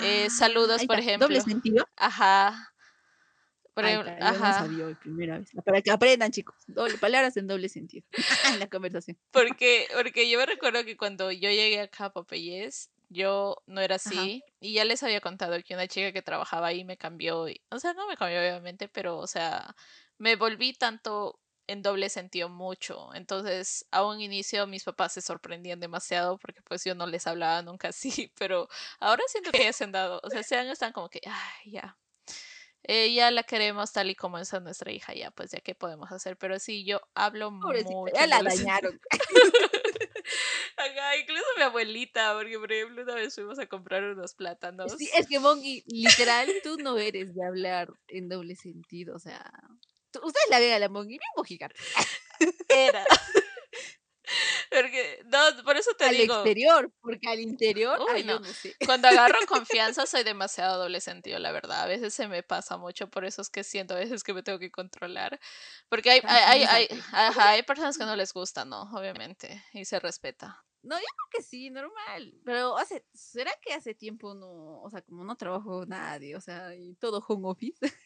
[0.00, 1.52] Eh, saludos, Ah, ahí por está, Doble ejemplo.
[1.52, 1.88] sentido.
[1.96, 2.72] ajá.
[3.74, 4.52] Por ejemplo, yo no ajá.
[4.52, 5.50] sabía hoy, primera vez.
[5.64, 6.54] Para que aprendan, chicos.
[6.66, 8.06] Doble, palabras en doble sentido.
[8.54, 9.18] en la conversación.
[9.32, 13.96] Porque, porque yo me recuerdo que cuando yo llegué acá a Popeyes, yo no era
[13.96, 14.42] así.
[14.60, 17.48] Y ya les había contado que una chica que trabajaba ahí me cambió.
[17.48, 19.74] y- o sea, no me cambió obviamente, pero, o sea,
[20.18, 23.14] me volví tanto en doble sentido mucho.
[23.14, 27.62] Entonces, a un inicio mis papás se sorprendían demasiado porque pues yo no les hablaba
[27.62, 28.68] nunca así, pero
[29.00, 31.70] ahora siento que ya se han dado, o sea, se han, están como que, ay,
[31.72, 31.96] ya.
[32.86, 35.74] Eh, ya la queremos tal y como es a nuestra hija, ya, pues ya qué
[35.74, 36.36] podemos hacer.
[36.36, 38.14] Pero sí, yo hablo Pobrecita, mucho.
[38.14, 39.00] ya la dañaron.
[40.76, 44.92] Ajá, incluso mi abuelita, porque por ejemplo una vez fuimos a comprar unos plátanos.
[44.98, 49.50] Sí, es que Mongi, literal, tú no eres de hablar en doble sentido, o sea,
[50.10, 51.74] tú- ustedes la ven a la Mongi bien mojigata,
[52.68, 53.04] Era.
[54.82, 58.40] Porque, no, por eso te al digo, exterior, porque al interior, Uy, ay, no.
[58.40, 58.74] no sé.
[58.86, 61.82] cuando agarro confianza soy demasiado doble sentido, la verdad.
[61.82, 64.42] A veces se me pasa mucho, por eso es que siento a veces que me
[64.42, 65.38] tengo que controlar.
[65.88, 68.82] Porque hay, hay, hay, hay- ajá, hay personas que no les gusta, ¿no?
[68.94, 70.64] Obviamente, y se respeta.
[70.82, 75.00] No, yo creo que sí, normal, pero hace, ¿será que hace tiempo no, o sea,
[75.00, 77.78] como no trabajo nadie, o sea, y todo home office,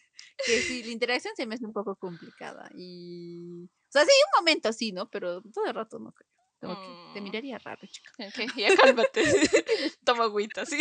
[0.45, 4.41] que sí, la interacción se me hace un poco complicada y, o sea, sí, un
[4.45, 5.11] momento sí, ¿no?
[5.11, 6.38] Pero todo el rato no creo.
[6.61, 7.25] Como que te Mm.
[7.25, 8.11] miraría raro, chica.
[8.19, 9.23] Ok, ya cálmate.
[10.05, 10.79] Toma agüita, sí.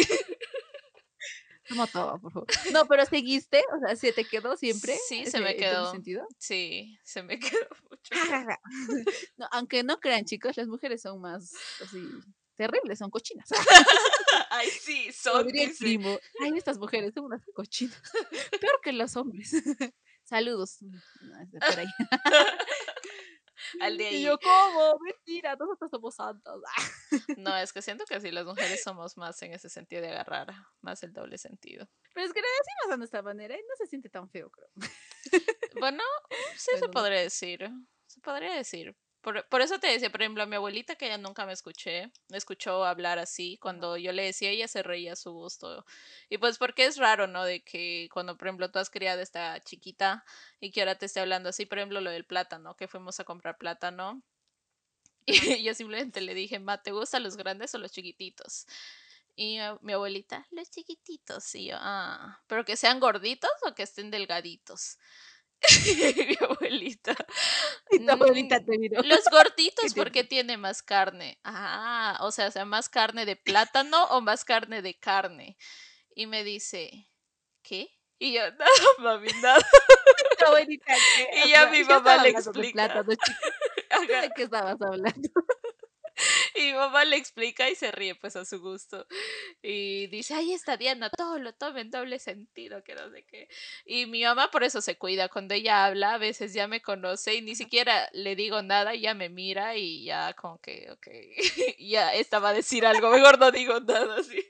[1.68, 2.48] Toma todo, por favor.
[2.72, 4.98] No, pero seguiste, o sea, ¿se te quedó siempre?
[5.08, 5.92] Sí, se me quedó.
[5.92, 6.26] sentido?
[6.38, 8.16] Sí, se me quedó mucho.
[9.36, 12.00] no, aunque no crean, chicos, las mujeres son más así
[12.56, 13.50] terribles, son cochinas.
[14.50, 15.48] Ay, sí, son.
[15.56, 18.02] el primo, ay, estas mujeres son unas cochinas.
[18.62, 19.52] Peor que los hombres.
[20.24, 20.78] Saludos.
[20.82, 21.88] No, es de por ahí.
[23.80, 24.98] Al de Y yo, ¿cómo?
[25.00, 26.62] Mentira, nosotros somos santos.
[27.38, 30.54] No, es que siento que sí, las mujeres somos más en ese sentido de agarrar,
[30.82, 31.88] más el doble sentido.
[32.14, 34.70] Pero es que lo decimos de nuestra manera y no se siente tan feo, creo.
[35.80, 36.04] Bueno,
[36.56, 36.92] sí se no.
[36.92, 37.70] podría decir.
[38.08, 38.96] Se podría decir.
[39.28, 42.12] Por, por eso te decía, por ejemplo, a mi abuelita que ella nunca me escuché,
[42.30, 45.86] me escuchó hablar así, cuando yo le decía, ella se reía a su gusto.
[46.30, 47.44] Y pues porque es raro, ¿no?
[47.44, 50.24] De que cuando, por ejemplo, tú has criado esta chiquita
[50.62, 53.26] y que ahora te esté hablando así, por ejemplo, lo del plátano, que fuimos a
[53.26, 54.24] comprar plátano.
[55.26, 58.66] Y yo simplemente le dije, ma, ¿te gustan los grandes o los chiquititos?
[59.36, 61.54] Y mi- mi abuelita, los chiquititos.
[61.56, 64.98] Y yo, ah, pero que sean gorditos o que estén delgaditos.
[65.62, 67.16] Y mi abuelita.
[67.92, 69.02] Y tu abuelita "Mm, te miró.
[69.04, 71.40] Los gorditos porque tiene más carne.
[71.44, 75.58] Ah, o sea, o sea, más carne de plátano o más carne de carne.
[76.16, 77.10] Y me dice,
[77.64, 77.90] ¿qué?
[78.20, 79.66] Y yo, nada, mami, nada.
[80.40, 81.30] Tu abuelita, ¿qué?
[81.46, 82.88] Y ya mi mamá le explica.
[82.88, 83.10] plátano,
[84.22, 85.30] de qué estabas hablando.
[86.58, 89.06] Y mi mamá le explica y se ríe pues a su gusto.
[89.62, 93.48] Y dice, ahí está Diana, todo lo toma en doble sentido, que no sé qué.
[93.86, 95.30] Y mi mamá por eso se cuida.
[95.30, 99.14] Cuando ella habla, a veces ya me conoce y ni siquiera le digo nada, ya
[99.14, 101.08] me mira y ya como que, ok,
[101.80, 104.44] ya esta va a decir algo, mejor no digo nada, sí.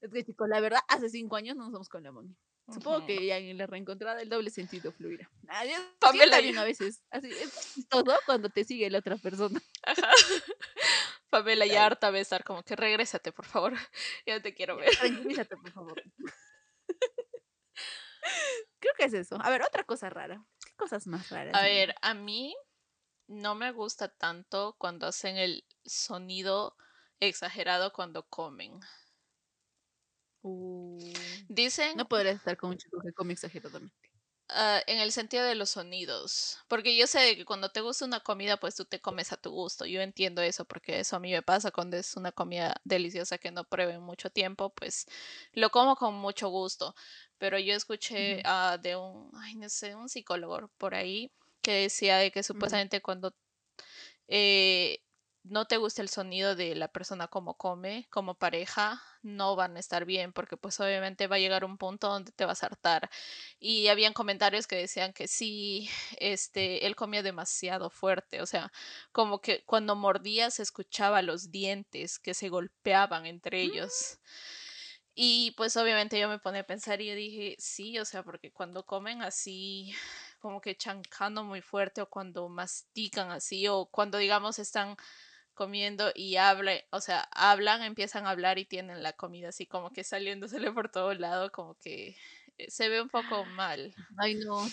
[0.00, 2.36] Es que, chicos, la verdad, hace cinco años no nos vamos con la mami.
[2.72, 5.30] Supongo que ya en la reencontrada el doble sentido fluirá.
[5.64, 7.02] Yo Pamela a veces.
[7.10, 9.60] Así es chistoso cuando te sigue la otra persona.
[9.82, 10.10] Ajá.
[11.30, 13.74] Pamela ya harta de estar como que regrésate, por favor.
[14.24, 14.96] Ya te quiero ver.
[14.96, 16.02] Tranquilízate, por favor.
[18.78, 19.36] Creo que es eso.
[19.42, 20.42] A ver, otra cosa rara.
[20.64, 21.54] ¿Qué cosas más raras?
[21.54, 22.54] A ver, a mí
[23.26, 26.76] no me gusta tanto cuando hacen el sonido
[27.20, 28.78] exagerado cuando comen.
[30.42, 31.12] Uh,
[31.54, 34.10] Dicen no podrías estar con un chico que come exageradamente.
[34.48, 38.20] ah, en el sentido de los sonidos, porque yo sé que cuando te gusta una
[38.20, 39.86] comida, pues tú te comes a tu gusto.
[39.86, 43.50] Yo entiendo eso, porque eso a mí me pasa cuando es una comida deliciosa que
[43.52, 45.06] no pruebe en mucho tiempo, pues
[45.52, 46.94] lo como con mucho gusto.
[47.38, 52.18] Pero yo escuché ah, de un, ay, no sé, un psicólogo por ahí que decía
[52.18, 53.34] de que supuestamente cuando
[54.28, 55.03] eh,
[55.44, 59.80] no te gusta el sonido de la persona como come, como pareja, no van a
[59.80, 63.10] estar bien, porque pues obviamente va a llegar un punto donde te vas a hartar.
[63.60, 68.72] Y habían comentarios que decían que sí, este, él comía demasiado fuerte, o sea,
[69.12, 74.18] como que cuando mordía se escuchaba los dientes que se golpeaban entre ellos.
[75.14, 78.50] Y pues obviamente yo me pone a pensar y yo dije, sí, o sea, porque
[78.50, 79.94] cuando comen así,
[80.40, 84.96] como que chancando muy fuerte o cuando mastican así o cuando digamos están
[85.54, 89.90] comiendo y hablan, o sea, hablan, empiezan a hablar y tienen la comida así como
[89.92, 92.16] que saliéndosele por todo lado, como que
[92.58, 93.94] eh, se ve un poco mal.
[94.18, 94.66] Ay, no.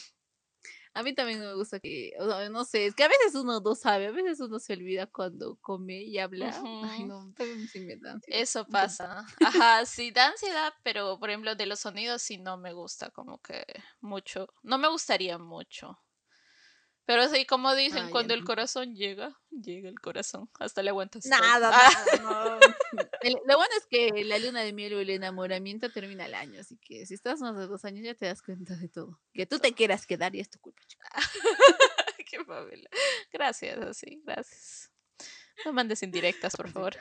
[0.94, 3.62] A mí también me gusta que, o sea, no sé, es que a veces uno
[3.62, 6.52] no sabe, a veces uno se olvida cuando come y habla.
[6.84, 8.42] Ay, no, también sí me da ansiedad.
[8.42, 9.26] Eso pasa.
[9.42, 13.40] Ajá, sí da ansiedad, pero por ejemplo de los sonidos sí no me gusta como
[13.42, 13.66] que
[14.02, 14.48] mucho.
[14.64, 15.98] No me gustaría mucho.
[17.06, 20.50] Pero sí, como dicen, cuando el corazón llega, llega el corazón.
[20.60, 21.26] Hasta le aguantas.
[21.26, 22.60] Nada, Ah, nada, no.
[23.22, 26.60] El- Lo bueno es que la luna de miel o el enamoramiento termina el año,
[26.62, 29.20] así que si estás más de dos años ya te das cuenta de todo.
[29.34, 31.10] Que tú te quieras quedar y es tu culpa, chica.
[32.48, 32.90] Pamela.
[33.32, 34.92] Gracias, así, gracias.
[35.66, 36.96] No mandes indirectas, por favor.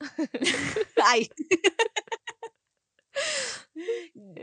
[1.04, 1.28] Ay.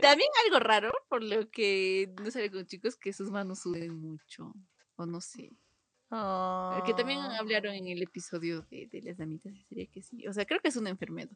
[0.00, 4.52] También algo raro, por lo que no sale con chicos, que sus manos suben mucho.
[5.02, 5.50] O no sé.
[6.86, 10.26] Que también Oh, hablaron en el episodio de, de las damitas, sería que sí.
[10.28, 11.30] O sea, creo que es una enfermedad.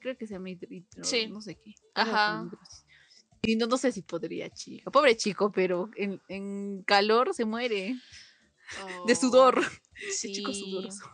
[0.00, 1.26] Creo que se llama hidritro, Sí.
[1.28, 1.74] no sé qué.
[1.94, 2.48] Ajá.
[3.42, 4.90] Y no, no sé si podría, chica.
[4.90, 7.96] Pobre chico, pero en, en calor se muere
[9.06, 9.58] de sudor.
[9.60, 11.04] oh, Ese chico Sí, sudoroso.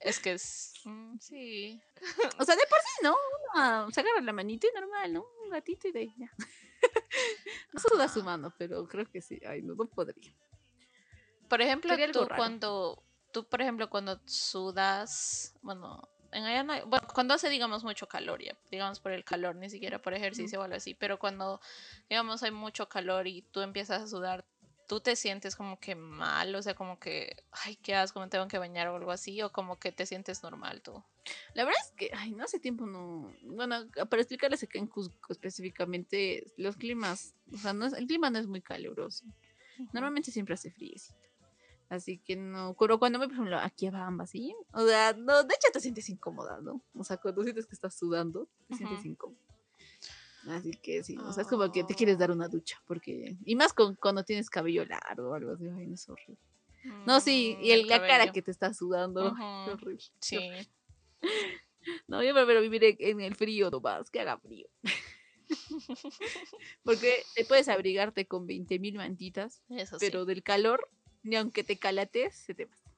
[0.00, 0.74] es que es.
[0.84, 1.80] mm, Sí.
[2.38, 3.16] O sea, de por sí, ¿no?
[3.54, 5.24] Uno se agarra la manita y normal, ¿no?
[5.44, 6.30] Un gatito y de ahí ya.
[7.72, 9.40] No suda su mano, pero creo que sí.
[9.46, 10.32] Ay, no, no podría.
[11.48, 17.06] Por ejemplo, tú cuando, tú por ejemplo cuando sudas, bueno, en allá no hay- bueno,
[17.14, 20.62] cuando hace digamos mucho calor ya, digamos por el calor, ni siquiera por ejercicio o
[20.64, 21.60] algo así, pero cuando
[22.08, 24.44] digamos hay mucho calor y tú empiezas a sudar,
[24.88, 28.46] tú te sientes como que mal, o sea, como que, ay, qué asco, me tengo
[28.48, 31.02] que bañar o algo así, o como que te sientes normal tú.
[31.54, 33.34] La verdad es que, ay, no hace tiempo no.
[33.42, 38.30] Bueno, para explicarles acá en Cusco específicamente, los climas, o sea, no es- el clima
[38.30, 39.24] no es muy caluroso.
[39.92, 41.25] Normalmente siempre hace fríecito.
[41.88, 44.54] Así que no, pero cuando me, por ejemplo, aquí a Bamba, ¿sí?
[44.72, 46.82] O sea, no, de hecho te sientes incómoda, ¿no?
[46.94, 49.40] O sea, cuando sientes que estás sudando, te sientes incómoda.
[50.48, 53.36] Así que sí, o sea, es como que te quieres dar una ducha, porque...
[53.44, 56.38] Y más con, cuando tienes cabello largo o algo así, ay, no es horrible.
[57.04, 60.04] No, sí, y Mm, el- la cara que te está sudando, Ujú, horrible.
[60.20, 60.36] Sí.
[60.36, 60.68] horrible.
[62.08, 64.66] No, yo prefiero vivir en, el frío nomás, que haga frío.
[66.84, 70.06] Porque te puedes abrigarte con 20.000 mantitas, Eso sí.
[70.06, 70.88] pero del calor,
[71.26, 72.90] ni aunque te calates, se te pasa.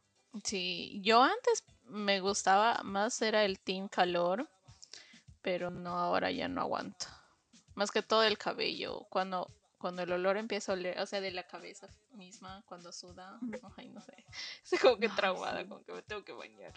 [0.44, 4.48] Sí, yo antes me gustaba más era el team calor,
[5.42, 7.06] pero no, ahora ya no aguanto.
[7.74, 11.30] Más que todo el cabello, cuando, cuando el olor empieza a oler, o sea, de
[11.30, 13.38] la cabeza misma, cuando suda,
[13.76, 14.12] ay, no sé,
[14.64, 15.68] estoy como que Ay, traumada, sí.
[15.68, 16.72] como que me tengo que bañar.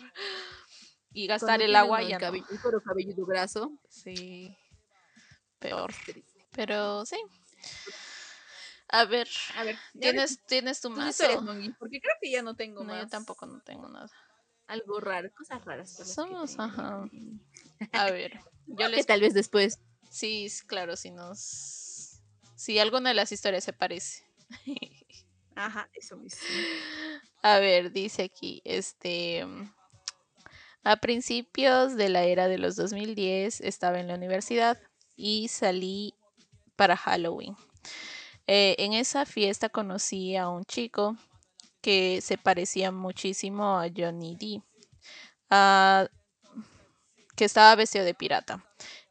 [1.14, 2.20] Y gastar Cuando el agua ya el, no.
[2.20, 4.56] cabello, el cuero cabelludo graso, Sí,
[5.60, 5.92] peor.
[6.52, 7.18] Pero sí.
[8.92, 11.24] A ver, A ver, ya ¿tienes, tienes tu mazo?
[11.80, 13.04] porque creo que ya no tengo No, más.
[13.04, 14.10] yo tampoco no tengo nada.
[14.68, 15.90] Algo raro, cosas raras.
[16.14, 17.10] Somos, ajá.
[17.94, 18.34] A ver,
[18.68, 19.80] yo Creo que les tal vez después.
[20.10, 22.22] Sí, claro, si nos.
[22.56, 24.24] Si alguna de las historias se parece.
[25.56, 26.40] Ajá, eso mismo.
[27.44, 29.46] A ver, dice aquí, este.
[30.84, 34.80] A principios de la era de los 2010 estaba en la universidad
[35.16, 36.14] y salí
[36.76, 37.56] para Halloween.
[38.54, 41.16] Eh, en esa fiesta conocí a un chico
[41.80, 44.62] que se parecía muchísimo a Johnny D.
[45.50, 46.06] ah,
[47.38, 48.62] que estaba vestido de pirata.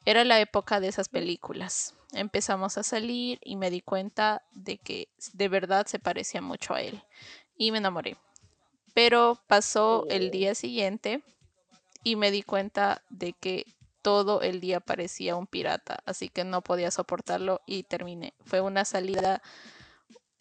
[0.05, 1.95] Era la época de esas películas.
[2.13, 6.83] Empezamos a salir y me di cuenta de que de verdad se parecía mucho a
[6.83, 7.03] él.
[7.57, 8.19] Y me enamoré.
[8.93, 10.31] Pero pasó el Oh.
[10.33, 11.23] día siguiente
[12.05, 13.65] y me di cuenta de que
[14.03, 18.35] todo el día parecía un pirata, así que no podía soportarlo y terminé.
[18.45, 19.43] Fue una salida,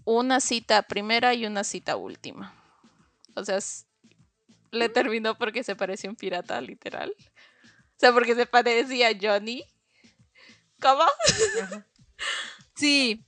[0.05, 2.55] una cita primera y una cita última.
[3.35, 3.59] O sea,
[4.71, 7.13] le terminó porque se parecía un pirata, literal.
[7.17, 9.63] O sea, porque se parecía a Johnny.
[10.79, 11.03] ¿Cómo?
[11.61, 11.85] Ajá.
[12.75, 13.25] Sí,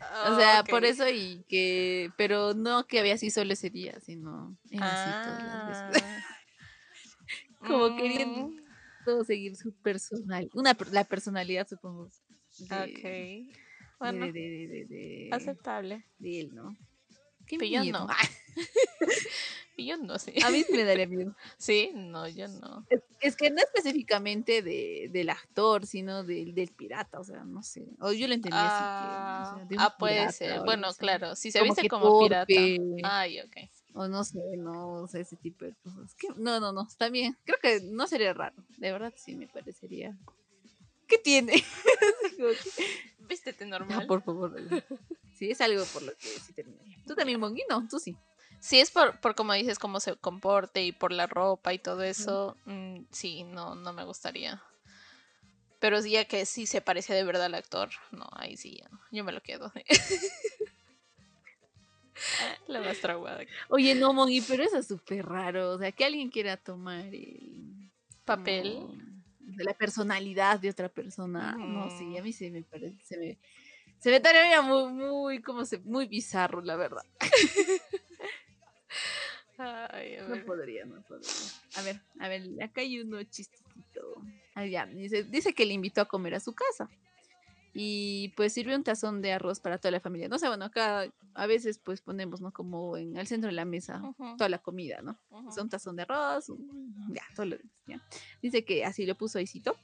[0.26, 4.56] o sea, por eso y que, pero no que había así solo ese día, sino
[4.70, 6.02] era así todas las veces.
[6.06, 6.36] Ah.
[7.66, 8.50] Como queriendo
[9.24, 12.08] Seguir su personal, una la personalidad supongo.
[12.58, 13.56] De, Ok.
[13.98, 14.32] Bueno, de,
[14.88, 16.06] de, aceptable.
[16.18, 16.76] de él, ¿no?
[17.46, 18.06] Qué Pero yo miedo.
[18.06, 18.06] no.
[19.76, 20.34] Y yo no sé.
[20.44, 21.34] A mí sí me daría miedo.
[21.58, 22.86] Sí, no, yo no.
[22.88, 27.62] Es, es que no específicamente de, del actor, sino del, del pirata, o sea, no
[27.62, 27.84] sé.
[28.00, 29.64] O yo lo entendí así Ah, que.
[29.64, 30.60] o sea, un ah, puede pirata ser.
[30.64, 30.98] Bueno, así.
[30.98, 31.34] claro.
[31.36, 32.46] Si se Como viste como pirata.
[32.46, 32.78] torpe.
[33.02, 33.56] Ay, ok.
[33.94, 36.14] O no sé, no, o sea, ese tipo de cosas.
[36.36, 37.36] No, no, no, está bien.
[37.44, 38.54] Creo que no sería raro.
[38.78, 40.16] De verdad sí me parecería.
[41.08, 41.54] ¿Qué tiene?
[43.28, 44.06] Vístete "Ya, normal.
[44.06, 44.56] por favor.
[45.34, 46.96] Sí, es algo por lo que sí terminaría.
[47.06, 48.16] Tú también, Mongi, no, tú sí.
[48.60, 52.02] Si es por, por como dices, cómo se comporte y por la ropa y todo
[52.02, 54.62] eso, mm, sí, no, no me gustaría.
[55.78, 59.00] Pero ya que sí se parecía de verdad al actor, no, ahí sí, ya no,
[59.10, 59.72] yo me lo quedo.
[62.70, 63.44] la más traumada.
[63.68, 65.72] Oye, no, Mongi, pero eso es súper raro.
[65.72, 67.90] O sea, que alguien quiera tomar el
[68.24, 68.86] Papel.
[69.38, 71.52] de la personalidad de otra persona.
[71.52, 73.38] No, sí, a mí se me parece, se me,
[73.98, 77.04] se me tarea muy, muy, como se, muy bizarro, la verdad.
[79.58, 81.30] Ay, a No podría, no podría.
[81.76, 84.22] A ver, a ver, acá hay uno chistosito.
[84.54, 86.88] Ah, ya, dice, dice que le invitó a comer a su casa.
[87.72, 90.28] Y pues sirve un tazón de arroz para toda la familia.
[90.28, 92.52] No sé, bueno, acá a veces pues ponemos, ¿no?
[92.52, 94.02] Como en el centro de la mesa
[94.36, 95.18] toda la comida, ¿no?
[95.30, 98.02] O sea, un tazón de arroz, un- ya, todo lo demás, ¿ya?
[98.42, 99.76] Dice que así lo puso Aisito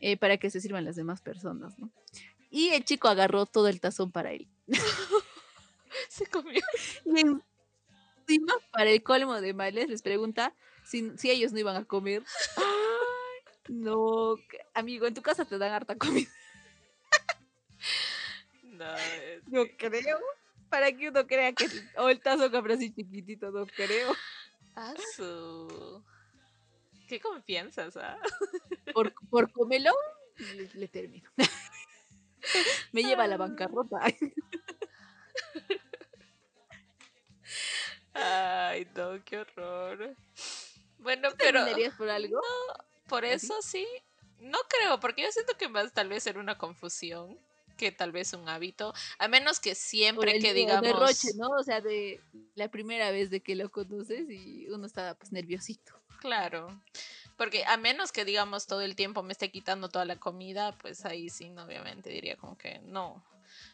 [0.00, 1.90] eh, para que se sirvan las demás personas, ¿no?
[2.50, 4.46] Y el chico agarró todo el tazón para él.
[6.08, 6.60] Se comió.
[8.26, 10.54] Y encima, para el colmo de males, les pregunta
[10.84, 12.22] si, si ellos no iban a comer.
[12.56, 14.36] Ay, no,
[14.72, 16.28] amigo, en tu casa te dan harta comida.
[18.76, 20.18] No, es No que- creo.
[20.68, 21.66] Para que uno crea que.
[21.98, 24.12] O el tazo que habrá así chiquitito, no creo.
[24.74, 26.02] Asu.
[27.08, 28.16] ¿Qué confianzas, ah?
[28.94, 29.94] Por, por comelón,
[30.36, 31.30] le, le termino.
[32.92, 34.00] Me lleva a la bancarrota.
[38.12, 40.16] Ay, no, qué horror.
[40.98, 41.60] Bueno, ¿Tú pero
[41.98, 42.40] por algo?
[43.08, 43.34] por así?
[43.46, 43.86] eso sí.
[44.40, 47.38] No creo, porque yo siento que más tal vez ser una confusión
[47.76, 48.94] que tal vez un hábito.
[49.18, 50.82] A menos que siempre el- que digamos.
[50.82, 51.48] derroche, ¿no?
[51.50, 52.20] O sea, de
[52.54, 55.92] la primera vez de que lo conoces y uno está pues nerviosito.
[56.20, 56.80] Claro.
[57.36, 61.04] Porque a menos que digamos todo el tiempo me esté quitando toda la comida, pues
[61.04, 63.24] ahí sí, no, obviamente diría como que no.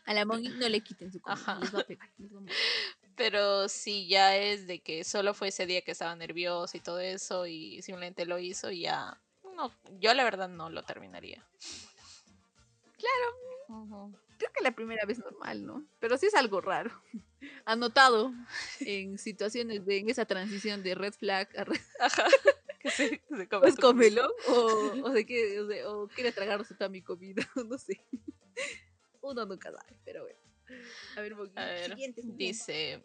[0.07, 1.59] A la Mongi no le quiten su comida, Ajá.
[1.61, 2.09] les va a pegar.
[2.18, 2.42] les va a.
[3.16, 7.01] Pero si ya es de que solo fue ese día que estaba nervioso y todo
[7.01, 9.20] eso y simplemente lo hizo y ya.
[9.57, 11.44] No, yo la verdad no lo terminaría.
[12.96, 13.36] Claro.
[14.38, 15.84] Creo que la primera vez normal, ¿no?
[15.98, 16.90] Pero sí es algo raro.
[17.64, 18.32] Anotado
[18.80, 22.26] en situaciones de en esa transición de red flag a red Ajá.
[22.80, 24.54] Que se, se coma pues cómelo o,
[25.04, 28.00] o de que o, de- o quiere tragarse toda mi comida, no sé.
[29.20, 30.38] Uno nunca sabe, pero bueno.
[31.16, 32.22] A ver, A ver, siguiente.
[32.24, 33.02] Dice,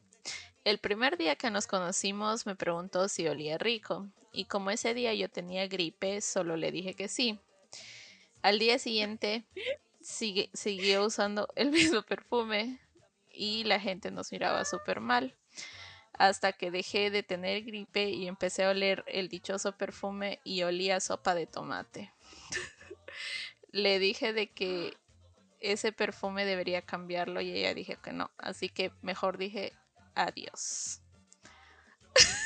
[0.63, 5.13] el primer día que nos conocimos me preguntó si olía rico y como ese día
[5.13, 7.39] yo tenía gripe, solo le dije que sí.
[8.41, 9.43] Al día siguiente
[10.05, 12.79] sigue, siguió usando el mismo perfume
[13.33, 15.35] y la gente nos miraba súper mal.
[16.13, 21.01] Hasta que dejé de tener gripe y empecé a oler el dichoso perfume y olía
[21.01, 22.13] sopa de tomate.
[23.71, 24.95] le dije de que
[25.59, 28.31] ese perfume debería cambiarlo y ella dije que no.
[28.37, 29.73] Así que mejor dije
[30.13, 31.01] adiós.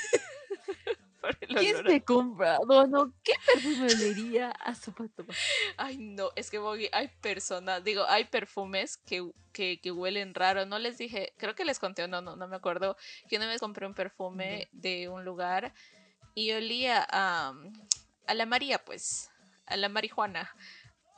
[1.40, 2.58] ¿Quién se compra?
[2.68, 5.24] No, no, ¿qué perfume olería a tomate?
[5.78, 10.66] Ay, no, es que Boggy, hay personas, digo, hay perfumes que, que, que huelen raro.
[10.66, 12.96] No les dije, creo que les conté no, no, no me acuerdo,
[13.28, 15.74] que una vez compré un perfume de un lugar
[16.36, 17.54] y olía a,
[18.28, 19.30] a la María, pues,
[19.66, 20.50] a la marihuana.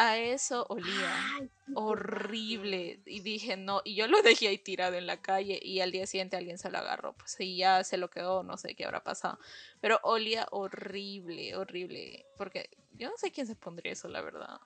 [0.01, 1.13] A eso olía.
[1.35, 2.99] Ay, horrible.
[3.05, 6.07] Y dije, no, y yo lo dejé ahí tirado en la calle y al día
[6.07, 9.03] siguiente alguien se lo agarró, pues y ya se lo quedó, no sé qué habrá
[9.03, 9.37] pasado.
[9.79, 14.59] Pero olía horrible, horrible, porque yo no sé quién se pondría eso, la verdad.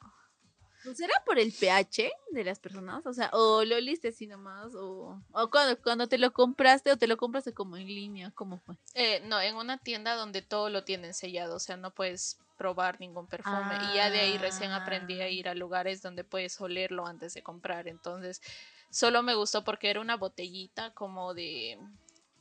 [0.85, 3.05] ¿No será por el pH de las personas?
[3.05, 6.97] O sea, o lo oliste así nomás, o, o cuando, cuando te lo compraste, o
[6.97, 8.77] te lo compraste como en línea, ¿cómo fue?
[8.93, 12.99] Eh, no, en una tienda donde todo lo tienen sellado, o sea, no puedes probar
[12.99, 13.77] ningún perfume.
[13.81, 15.29] Y ya de ahí recién aprendí a Ah.
[15.29, 17.87] ir a lugares donde puedes olerlo antes de comprar.
[17.87, 18.41] Entonces,
[18.89, 21.77] solo me gustó porque era una botellita como de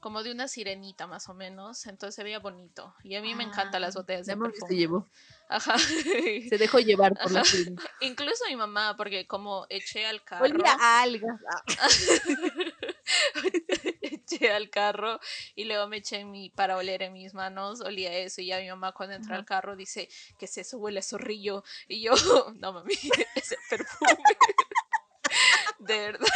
[0.00, 2.94] como de una sirenita más o menos, entonces se veía bonito.
[3.04, 4.76] Y a mí me encantan las Ah, botellas de se perfume.
[4.76, 5.08] llevó,
[5.48, 5.76] Ajá.
[6.50, 7.82] se dejó llevar por la clínica.
[8.02, 10.44] Incluso mi mamá, porque como eché al carro.
[10.44, 11.40] Olía a algas.
[14.26, 15.20] eché al carro
[15.54, 18.58] y luego me eché en mi, para oler en mis manos, olía eso y ya
[18.60, 20.08] mi mamá cuando entra al carro dice,
[20.38, 20.78] que es eso?
[20.78, 22.12] Huele a zorrillo y yo,
[22.58, 22.92] no mami,
[23.34, 24.10] es el perfume.
[25.78, 26.26] De verdad.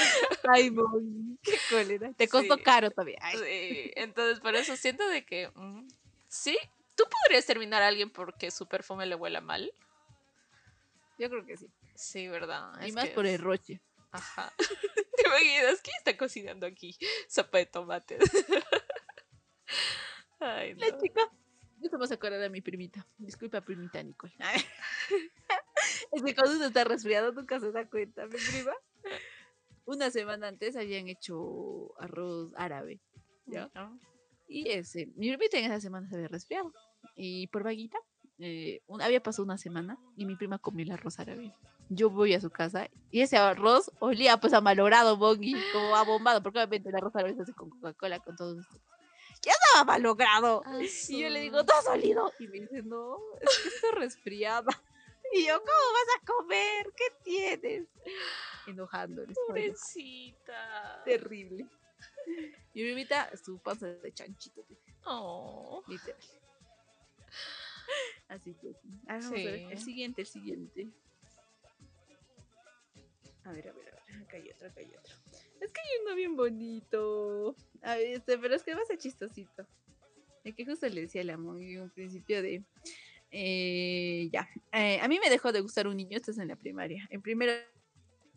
[0.53, 2.13] Ay, Mongi, qué cólera.
[2.15, 2.63] Te costó Sí.
[2.63, 3.19] caro todavía.
[3.33, 5.87] Sí, Entonces por eso siento de que, mm,
[6.29, 6.59] sí,
[6.97, 9.73] tú podrías terminar a alguien porque su perfume le huela mal.
[11.19, 11.67] yo creo que sí.
[11.95, 12.73] Sí, ¿verdad?
[12.83, 13.81] y Es más por el roche.
[14.13, 14.53] Ajá.
[15.17, 15.81] ¿Te imaginas?
[15.83, 16.97] ¿Quién está cocinando aquí?
[17.29, 18.19] Sopa de tomate.
[20.41, 20.87] Ay, no.
[20.87, 21.21] La chica.
[21.81, 23.07] Yo te vas a acordar a mi primita.
[23.19, 24.35] Disculpa, primita Nicole.
[26.13, 28.73] es que cuando uno está resfriado nunca se da cuenta, mi prima.
[29.85, 33.01] Una semana antes habían hecho arroz árabe.
[33.47, 33.71] ¿ya?
[33.75, 33.99] ¿no?
[34.49, 36.73] Y ese, mi primita en esa semana se había resfriado.
[37.15, 37.99] Y por vaguita,
[38.39, 41.55] eh, un- había pasado una semana y mi prima comió el arroz árabe.
[41.91, 46.05] Yo voy a su casa y ese arroz olía pues a malogrado, bongi, como a
[46.05, 48.77] bombado, porque obviamente el arroz árabe se hace con Coca-Cola, con todo esto.
[49.43, 50.63] Ya estaba malogrado.
[50.67, 52.33] Ah, Y yo le digo, ¿tú has olido?
[52.41, 54.67] Y me dice, no, es que estoy resfriada.
[55.31, 56.93] Y yo, ¿cómo vas a comer?
[56.97, 57.87] ¿Qué tienes?
[58.67, 59.37] Enojándoles.
[59.47, 61.03] Pobrecita.
[61.05, 61.67] Terrible.
[62.73, 64.65] Mi primita, su panza de chanchito,
[65.05, 65.83] Oh.
[65.87, 66.19] literal.
[68.29, 68.89] Así que, sí.
[69.07, 70.89] A ver, el siguiente, el siguiente.
[73.49, 74.23] A ver, a ver, a ver.
[74.23, 75.15] Acá hay otro, acá hay otro.
[75.61, 77.57] Es que hay uno bien bonito.
[77.83, 79.67] A ver, este, pero es que va a ser chistosito.
[80.45, 82.63] Es que justo le decía a la en un principio de.
[83.31, 84.49] eh, ya.
[84.73, 87.07] Eh, a mí me dejó de gustar un niño, esto es en la primaria.
[87.11, 87.53] En primero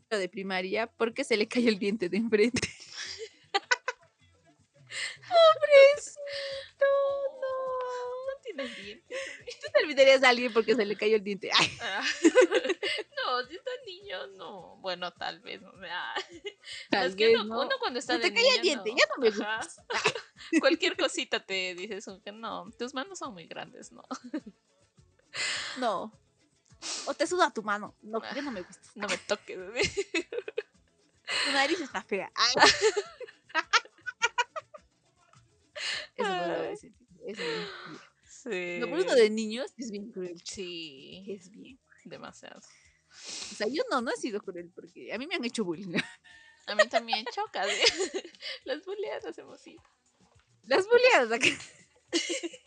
[0.10, 2.68] de primaria, porque se le cayó el diente de enfrente.
[5.28, 6.86] Pobrecito,
[7.42, 7.48] no.
[8.28, 9.18] No tienes dientes.
[9.62, 11.50] Tú te olvidarías de alguien porque se le cayó el diente.
[11.54, 12.04] Ay, Ah.
[13.42, 14.78] no, si está niño, no.
[14.78, 15.62] Bueno, tal vez.
[15.62, 16.16] no, ah.
[16.90, 17.62] tal es que vez, uno, ¿no?
[17.62, 18.98] uno cuando está te cae el niño, diente, no.
[18.98, 19.58] ya no me Ajá.
[19.58, 19.86] gustas.
[20.60, 24.04] Cualquier cosita te dices, como que no, tus manos son muy grandes, ¿no?
[25.78, 26.12] No.
[27.06, 27.96] O te suda tu mano.
[28.02, 28.90] No, ya no me gusta.
[28.96, 29.58] No me toques.
[31.46, 32.30] Tu nariz está fea.
[32.36, 32.70] Ay.
[36.18, 38.00] Eso fue lo de ese tipo, es bien cruel.
[38.24, 38.78] Sí.
[38.80, 40.42] No, pero uno de niños es bien cruel.
[40.44, 41.80] Sí, Es bien.
[42.04, 42.60] demasiado.
[43.12, 45.94] O sea, yo no, no he sido cruel porque a mí me han hecho bullying.
[46.68, 47.64] A mí también choca.
[47.66, 48.20] ¿sí?
[48.66, 49.78] Las buleas hacemos así.
[50.64, 51.48] Las bulleadas acá.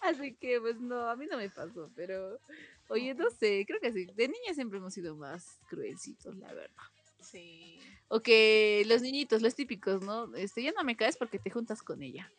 [0.00, 2.40] Así que, pues no, a mí no me pasó, pero.
[2.88, 4.06] Oye, no sé, creo que sí.
[4.06, 6.74] De niña siempre hemos sido más cruelcitos, la verdad.
[7.20, 7.78] Sí.
[8.08, 10.34] O que los niñitos, los típicos, ¿no?
[10.34, 12.30] Este, ya no me caes porque te juntas con ella.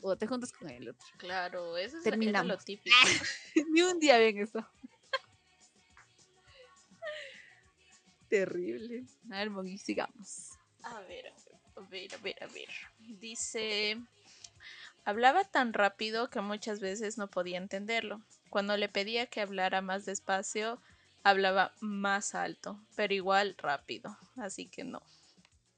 [0.00, 1.06] O te juntas con el otro.
[1.18, 2.48] Claro, eso es, era Terminamos.
[2.48, 2.96] lo típico.
[3.70, 4.66] Ni un día ven eso.
[8.34, 9.04] Terrible.
[9.30, 10.58] A ver, sigamos.
[10.82, 11.32] A ver,
[11.76, 12.68] a ver, a ver, a ver.
[12.98, 13.96] Dice,
[15.04, 18.24] hablaba tan rápido que muchas veces no podía entenderlo.
[18.50, 20.82] Cuando le pedía que hablara más despacio,
[21.22, 24.18] hablaba más alto, pero igual rápido.
[24.36, 25.00] Así que no.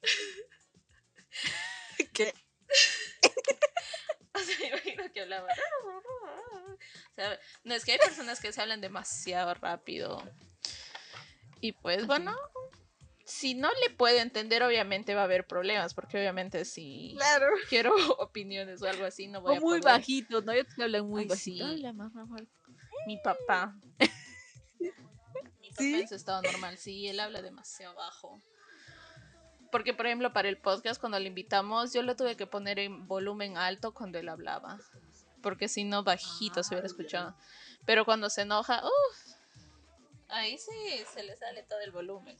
[2.14, 2.32] ¿Qué?
[4.34, 5.48] O sea, imagino que hablaba.
[7.12, 10.22] O sea, no es que hay personas que se hablan demasiado rápido.
[11.60, 12.32] Y pues bueno,
[13.24, 17.46] si no le puede entender, obviamente va a haber problemas, porque obviamente si Claro.
[17.68, 19.94] quiero opiniones o algo así, no voy O a muy poder.
[19.98, 20.52] bajito, ¿no?
[20.52, 21.66] Ellos que hablan muy Ay, bajito.
[21.76, 21.82] sí.
[21.94, 22.52] Más fuerte.
[23.06, 23.74] Mi papá.
[25.60, 25.94] Mi papá ¿Sí?
[26.00, 28.40] en su estado normal, sí, él habla demasiado bajo.
[29.72, 33.06] Porque, por ejemplo, para el podcast, cuando le invitamos, yo lo tuve que poner en
[33.08, 34.78] volumen alto cuando él hablaba.
[35.42, 37.36] Porque si no, bajito se hubiera escuchado.
[37.84, 39.25] Pero cuando se enoja, uff,
[40.28, 42.36] ahí sí se le sale todo el volumen.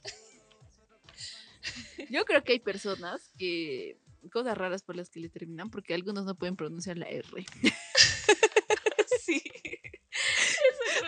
[2.11, 3.99] Yo creo que hay personas que.
[4.33, 7.47] Cosas raras por las que le terminan, porque algunos no pueden pronunciar la R.
[9.21, 9.41] sí.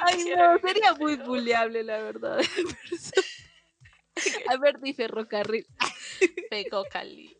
[0.02, 2.38] Ay, no, sería muy buleable, la verdad.
[4.48, 5.66] A ver, di ferrocarril.
[6.50, 7.36] Pegó Cali.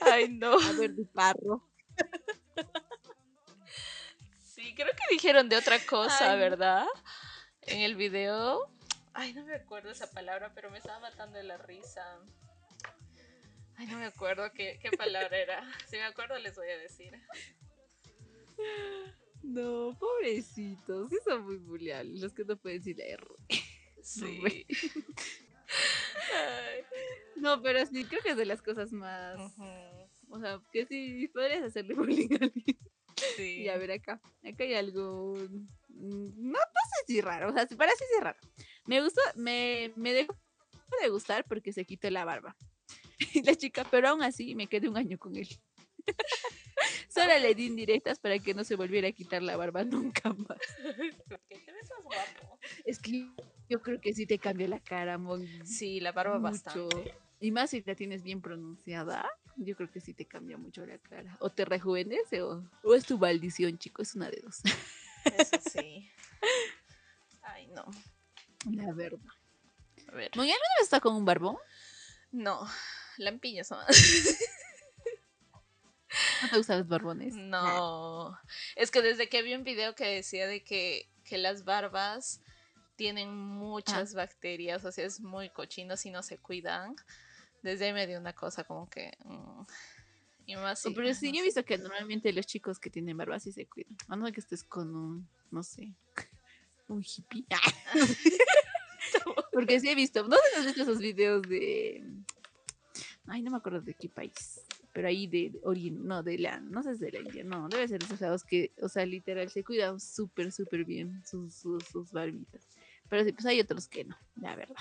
[0.00, 0.58] Ay, no.
[0.58, 1.68] A ver, di parro.
[4.42, 6.38] Sí, creo que dijeron de otra cosa, Ay.
[6.38, 6.86] ¿verdad?
[7.66, 8.68] En el video.
[9.12, 12.02] Ay, no me acuerdo esa palabra, pero me estaba matando de la risa.
[13.76, 15.64] Ay, no me acuerdo qué, qué palabra era.
[15.88, 17.12] Si me acuerdo les voy a decir.
[19.42, 21.10] No, pobrecitos.
[21.10, 22.20] Sí son muy buleables.
[22.20, 23.26] Los que no pueden decir la R.
[24.02, 24.66] Sí.
[27.36, 29.38] No, pero sí, creo que es de las cosas más.
[30.30, 32.78] O sea, que sí podrías hacerle bullying a alguien.
[33.36, 33.62] Sí.
[33.62, 34.20] Y a ver acá.
[34.44, 35.36] Acá hay algo.
[35.94, 37.50] Mm, No, no sé si raro.
[37.50, 38.38] O sea, parece si raro.
[38.86, 40.34] Me gustó, me, me dejó
[41.02, 42.56] de gustar porque se quitó la barba.
[43.34, 45.48] Y la chica, pero aún así me quedé un año con él.
[47.08, 50.58] Solo le di indirectas para que no se volviera a quitar la barba nunca más.
[51.28, 52.58] Porque te ves más guapo.
[52.84, 53.28] Es que
[53.68, 55.46] yo creo que sí te cambia la cara, Mon.
[55.64, 56.88] Sí, la barba mucho.
[56.88, 57.14] bastante.
[57.40, 60.98] Y más si la tienes bien pronunciada, yo creo que sí te cambia mucho la
[60.98, 61.36] cara.
[61.40, 64.02] O te rejuvenece o, o es tu maldición, chico.
[64.02, 64.60] Es una de dos.
[65.38, 66.10] Eso sí.
[67.42, 67.84] Ay, no.
[68.70, 69.18] La verdad.
[70.08, 70.30] A ver.
[70.36, 71.56] Mon, ¿y alguna vez está con un barbón?
[72.32, 72.68] No.
[73.16, 73.78] Lampiñas son.
[76.42, 77.34] ¿No te gustan los barbones?
[77.34, 78.38] No,
[78.76, 82.40] es que desde que vi un video que decía de que, que las barbas
[82.96, 86.94] tienen muchas bacterias, o sea, es muy cochino si no se cuidan.
[87.62, 89.16] Desde ahí me dio una cosa como que...
[89.24, 89.62] mm,
[90.46, 93.38] y más si- Pero sí, yo he visto que normalmente los chicos que tienen barba
[93.40, 93.96] sí se cuidan.
[94.08, 95.92] A no ser que estés con un, no sé,
[96.88, 97.44] un hippie.
[99.52, 102.04] Porque sí he visto, no sé si has visto esos videos de...
[103.26, 104.60] Ay, no me acuerdo de qué país.
[104.92, 107.88] Pero ahí de, de no, de la, no sé si de la India, no, debe
[107.88, 111.84] ser de esos lados que, o sea, literal, se cuidan súper, súper bien sus, sus,
[111.84, 112.62] sus barbitas.
[113.08, 114.76] Pero sí, pues hay otros que no, la verdad.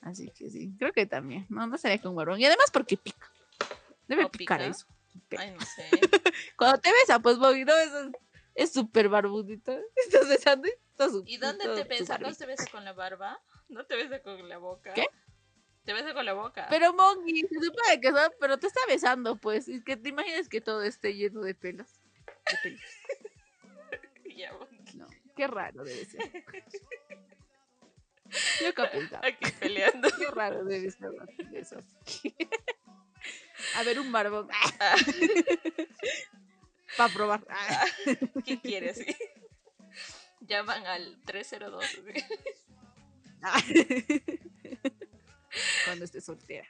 [0.00, 1.46] Así que sí, creo que también.
[1.48, 2.40] No, no sería con barbón.
[2.40, 3.30] Y además porque pica.
[4.08, 4.70] Debe ¿O picar pica?
[4.70, 4.86] eso.
[5.38, 5.88] Ay, no sé.
[6.56, 7.92] Cuando te besa, pues Bobby, no, es-
[8.54, 9.72] es súper barbudito.
[9.96, 12.20] Estás besando y su- ¿Y dónde todo te su besas?
[12.20, 13.40] ¿No te besas con la barba?
[13.68, 14.92] ¿No te besas con la boca?
[14.94, 15.06] ¿Qué?
[15.84, 16.66] Te besas con la boca.
[16.68, 19.68] Pero Mongi, se supone que son, pero te está besando, pues.
[19.68, 22.00] Y que te imaginas que todo esté lleno de pelos.
[22.50, 22.80] De pelos.
[24.36, 24.52] Ya,
[24.94, 26.20] No, qué raro debe ser.
[28.60, 29.26] Yo pensaba.
[29.26, 30.08] aquí peleando.
[30.16, 31.10] Qué raro debe ser
[31.54, 31.76] eso.
[33.78, 34.48] A ver, un barbón.
[34.50, 34.96] Ah,
[36.96, 37.46] Para probar.
[37.48, 37.84] Ah.
[38.44, 38.98] ¿Qué quieres?
[40.40, 41.84] Llaman al 302.
[41.84, 42.02] así.
[43.40, 43.62] Ah.
[45.84, 46.66] Cuando esté soltera.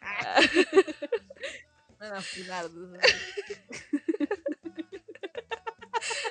[1.99, 2.67] Van a funar.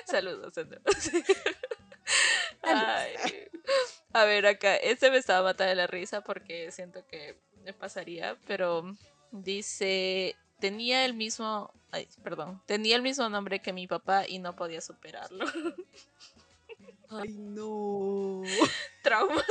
[0.06, 1.10] Saludos, saludos.
[2.62, 3.16] Ay.
[4.12, 8.38] A ver, acá, este me estaba matando de la risa porque siento que me pasaría,
[8.46, 8.96] pero
[9.32, 14.56] dice, tenía el mismo, ay, perdón, tenía el mismo nombre que mi papá y no
[14.56, 15.44] podía superarlo.
[17.10, 18.42] Ay, no.
[19.02, 19.42] Trauma.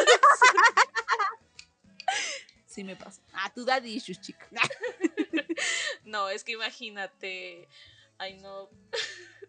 [2.67, 3.19] Sí me pasa.
[3.33, 4.47] Ah, tu daddy issues, chica.
[6.03, 7.67] No, es que imagínate,
[8.17, 8.69] ay no,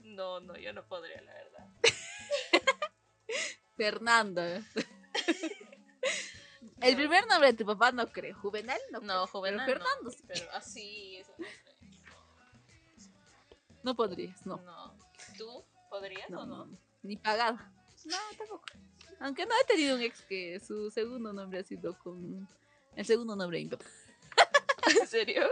[0.02, 1.66] no, no, yo no podría, la verdad.
[3.76, 4.64] Fernanda.
[6.80, 8.36] El primer nombre de tu papá no creo.
[8.38, 9.14] Juvenal no creo.
[9.14, 10.24] No, Juvenal Pero no, Fernando sí.
[10.26, 11.68] pero así, eso no sé.
[13.82, 14.56] No podrías, no.
[14.58, 14.94] No.
[15.36, 16.68] ¿Tú podrías o no.
[17.02, 17.72] Ni pagada.
[18.04, 18.64] No, tampoco.
[19.20, 22.48] Aunque no he tenido un ex que su segundo nombre ha sido con
[22.94, 23.84] el segundo nombre de mi papá.
[25.00, 25.48] ¿En serio?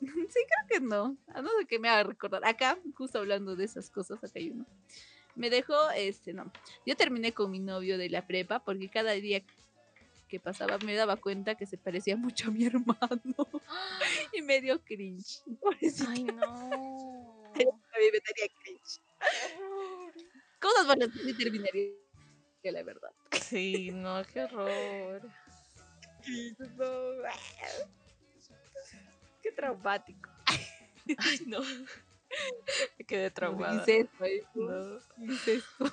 [0.00, 0.08] Sí,
[0.46, 1.16] creo que no.
[1.34, 2.44] A no ser que me haga recordar.
[2.44, 4.66] Acá, justo hablando de esas cosas, acá hay uno.
[5.38, 6.50] Me dejó, este, no.
[6.84, 9.40] Yo terminé con mi novio de la prepa porque cada día
[10.28, 13.22] que pasaba me daba cuenta que se parecía mucho a mi hermano.
[14.32, 15.40] Y me dio cringe.
[15.60, 16.42] Pobrecito, Ay, no.
[17.54, 19.00] a mí me daría cringe.
[20.60, 21.92] Cosas las que sí terminaría,
[22.60, 23.12] que la verdad.
[23.40, 25.22] Sí, no, qué horror.
[26.76, 27.22] No.
[29.40, 30.30] Qué traumático.
[31.16, 31.60] Ay, no.
[32.98, 33.74] Me quedé traumada.
[33.74, 34.44] Incesto, ¿eh?
[34.54, 35.00] No.
[35.18, 35.84] Incesto.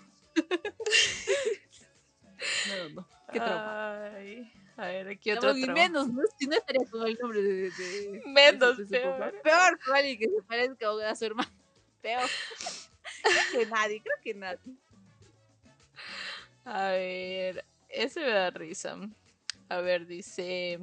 [2.68, 3.08] No, no.
[3.32, 4.06] Qué trauma.
[4.16, 5.82] Ay, a ver, aquí No, otro y trauma.
[5.82, 6.22] menos, ¿no?
[6.38, 7.72] Si no estaría con el nombre de.
[7.72, 9.42] de- Menos, de peor.
[9.42, 11.50] Peor con alguien que se parezca a su hermano.
[12.02, 12.30] Peor.
[13.24, 14.60] Creo que nadie, creo que nadie.
[16.66, 18.98] A ver, ese me da risa.
[19.70, 20.80] A ver, dice.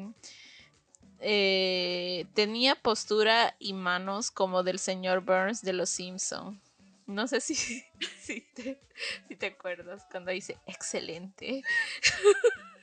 [1.23, 6.61] Eh, tenía postura y manos como del señor Burns de los Simpson.
[7.07, 7.55] No sé si,
[8.21, 8.81] si, te,
[9.29, 11.63] si te acuerdas cuando dice excelente.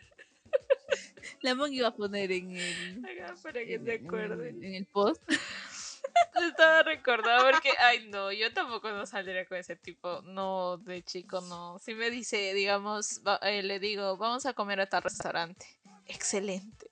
[1.41, 3.05] La iba a poner en el.
[3.05, 4.63] Acá para que en- se en- acuerden.
[4.63, 5.21] En el post.
[6.49, 11.41] Estaba recordando porque, ay no, yo tampoco no saldría con ese tipo, no, de chico
[11.41, 11.79] no.
[11.79, 15.65] Si me dice, digamos, va- eh, le digo, vamos a comer a tal restaurante.
[16.05, 16.89] Excelente.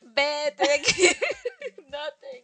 [0.00, 1.08] Vete de aquí.
[1.88, 2.42] no te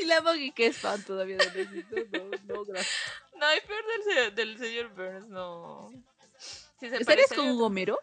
[0.00, 1.96] Y la Mon, y qué fan todavía de besito.
[2.12, 2.96] No, no, gracias.
[3.34, 5.90] No, hay peor del, del señor Burns, no.
[6.78, 7.98] Si se ¿Estarías con un Homero?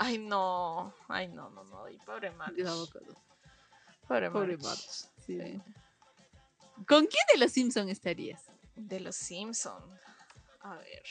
[0.00, 2.30] Ay no, ay no, no, no, y pobre.
[2.30, 2.86] No, no,
[4.06, 4.56] Pobre, Pobre.
[4.56, 4.88] Marge.
[5.26, 5.38] Sí.
[5.40, 5.60] Sí.
[6.86, 8.44] ¿Con quién de los Simpson estarías?
[8.76, 9.82] De los Simpson.
[10.60, 11.02] A ver.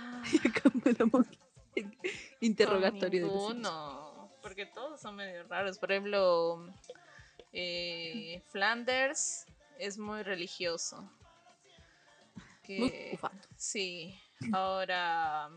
[0.00, 0.22] Ah.
[2.40, 3.56] Interrogatorio de Simpson.
[3.56, 5.78] ninguno, porque todos son medio raros.
[5.78, 6.66] Por ejemplo,
[7.52, 9.46] eh, Flanders
[9.78, 11.10] es muy religioso.
[12.76, 13.40] Muy Que, ufano.
[13.56, 14.20] sí,
[14.52, 15.48] ahora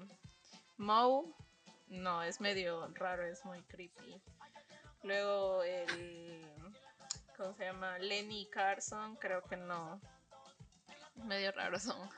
[0.78, 1.34] Moe,
[1.90, 4.22] no, es medio raro, es muy creepy.
[5.04, 6.42] Luego el,
[7.38, 7.98] ¿cómo se llama?
[8.00, 10.00] Lenny Carson, creo que no.
[11.16, 12.10] Medio raros son.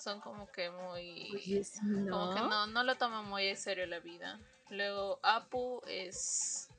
[0.00, 1.30] Son como que muy...
[1.34, 1.78] Oye, sí,
[2.08, 2.48] Como que ¿no?
[2.48, 4.40] no, no lo toma muy en serio la vida.
[4.70, 6.68] Luego Apu es...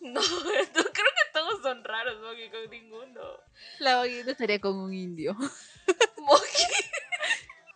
[0.00, 3.20] No, no, creo que todos son raros, no que con ninguno.
[3.80, 5.34] La no estaría con un indio.
[6.16, 6.64] Moki,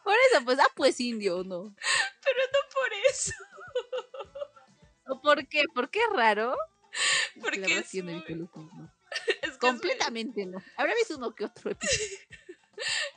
[0.02, 1.74] Por eso, pues, ah, pues indio, ¿no?
[2.22, 3.32] pero no por eso.
[5.06, 5.64] ¿O ¿Por qué?
[5.74, 6.56] ¿Por qué es raro?
[7.36, 8.18] Es Porque es no muy-.
[8.18, 8.32] Es que
[9.42, 10.62] es muy- Completamente no.
[10.76, 12.18] Habrá visto uno que otro episodio.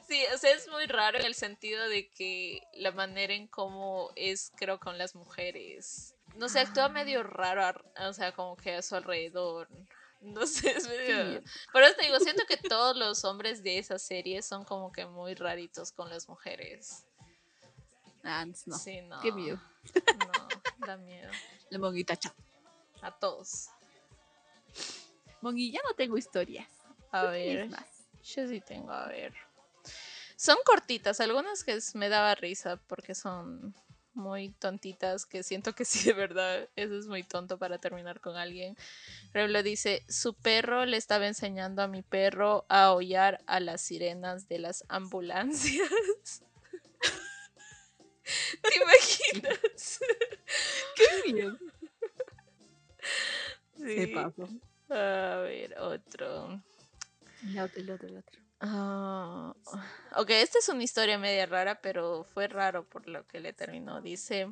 [0.07, 4.11] Sí, o sea, es muy raro en el sentido de que la manera en cómo
[4.15, 6.15] es, creo, con las mujeres.
[6.35, 9.67] No sé, actúa medio raro, o sea, como que a su alrededor.
[10.19, 11.43] No sé, es medio...
[11.71, 15.05] Por eso te digo, siento que todos los hombres de esa serie son como que
[15.05, 17.05] muy raritos con las mujeres.
[18.23, 18.77] Ah, no.
[18.77, 19.21] Sí, no.
[19.21, 19.61] Qué miedo.
[20.19, 21.29] No, da miedo.
[21.69, 22.33] La monguita, chao.
[23.01, 23.69] A todos.
[25.41, 26.67] Mongui, ya no tengo historias.
[27.11, 28.07] A ¿Qué tienes ver, más?
[28.23, 29.33] yo sí tengo, a ver.
[30.37, 33.73] Son cortitas, algunas que es- me daba risa porque son
[34.13, 38.35] muy tontitas, que siento que sí, de verdad, eso es muy tonto para terminar con
[38.37, 38.77] alguien.
[39.33, 44.47] Ejemplo, dice, su perro le estaba enseñando a mi perro a aullar a las sirenas
[44.47, 45.89] de las ambulancias.
[48.61, 49.99] ¿Te imaginas?
[50.95, 51.57] Qué bien.
[53.77, 54.13] Se Sí.
[54.13, 54.49] pasó.
[54.89, 56.61] A ver, otro.
[57.43, 58.41] El otro, el otro, el otro.
[58.59, 59.53] Ah,
[60.15, 64.01] ok, esta es una historia media rara, pero fue raro por lo que le terminó.
[64.01, 64.49] Dice,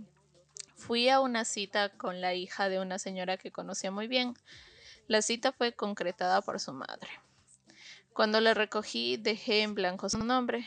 [0.75, 4.35] fui a una cita con la hija de una señora que conocía muy bien.
[5.07, 7.09] La cita fue concretada por su madre.
[8.13, 10.65] Cuando la recogí, dejé en blanco su nombre.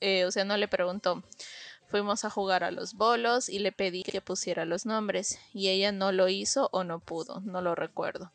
[0.00, 1.22] Eh, o sea, no le preguntó.
[1.88, 5.92] Fuimos a jugar a los bolos y le pedí que pusiera los nombres, y ella
[5.92, 8.32] no lo hizo o no pudo, no lo recuerdo.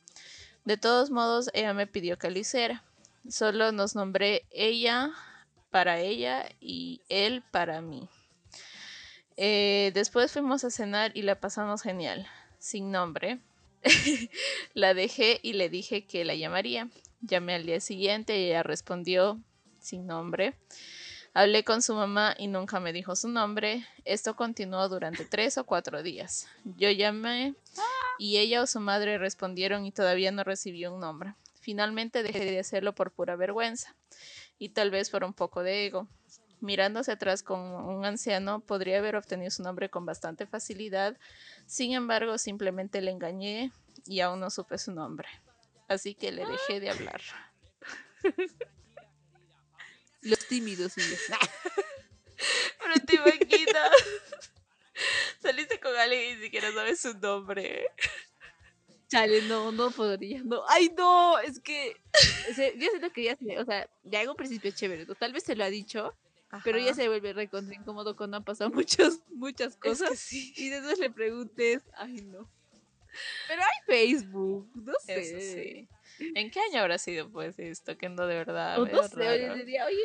[0.63, 2.83] De todos modos, ella me pidió que lo hiciera.
[3.29, 5.11] Solo nos nombré ella
[5.69, 8.07] para ella y él para mí.
[9.35, 13.39] Eh, después fuimos a cenar y la pasamos genial, sin nombre.
[14.73, 16.89] la dejé y le dije que la llamaría.
[17.21, 19.39] Llamé al día siguiente y ella respondió
[19.79, 20.55] sin nombre.
[21.33, 23.85] Hablé con su mamá y nunca me dijo su nombre.
[24.05, 26.47] Esto continuó durante tres o cuatro días.
[26.63, 27.53] Yo llamé
[28.17, 31.35] y ella o su madre respondieron y todavía no recibió un nombre.
[31.67, 33.93] Finalmente dejé de hacerlo por pura vergüenza
[34.57, 36.07] y tal vez por un poco de ego.
[36.61, 41.17] Mirándose atrás con un anciano, podría haber obtenido su nombre con bastante facilidad.
[41.65, 43.73] Sin embargo, simplemente le engañé
[44.05, 45.27] y aún no supe su nombre.
[45.89, 47.19] Así que le dejé de hablar.
[50.21, 51.01] Los tímidos y.
[52.79, 53.91] Pero te imaginas.
[55.41, 57.87] Saliste con alguien y ni siquiera sabes su nombre.
[59.09, 60.63] Chale, no, no podría, no.
[60.67, 61.95] Ay, no, es que
[62.51, 65.05] o sea, yo siento que ya se, o sea, ya en un principio es chévere,
[65.05, 65.15] ¿no?
[65.15, 66.13] tal vez se lo ha dicho,
[66.63, 70.53] pero ya se vuelve recontra incómodo cuando han pasado muchas, muchas Es que cosas sí.
[70.57, 72.49] y después le preguntes, ay, no.
[73.47, 75.19] Pero hay Facebook, no sé.
[75.19, 75.87] Eso sí.
[76.35, 77.97] ¿En qué año habrá sido pues esto?
[77.97, 78.79] Que no de verdad.
[78.79, 79.55] O no sé, oye, raro.
[79.55, 80.03] diría, oye,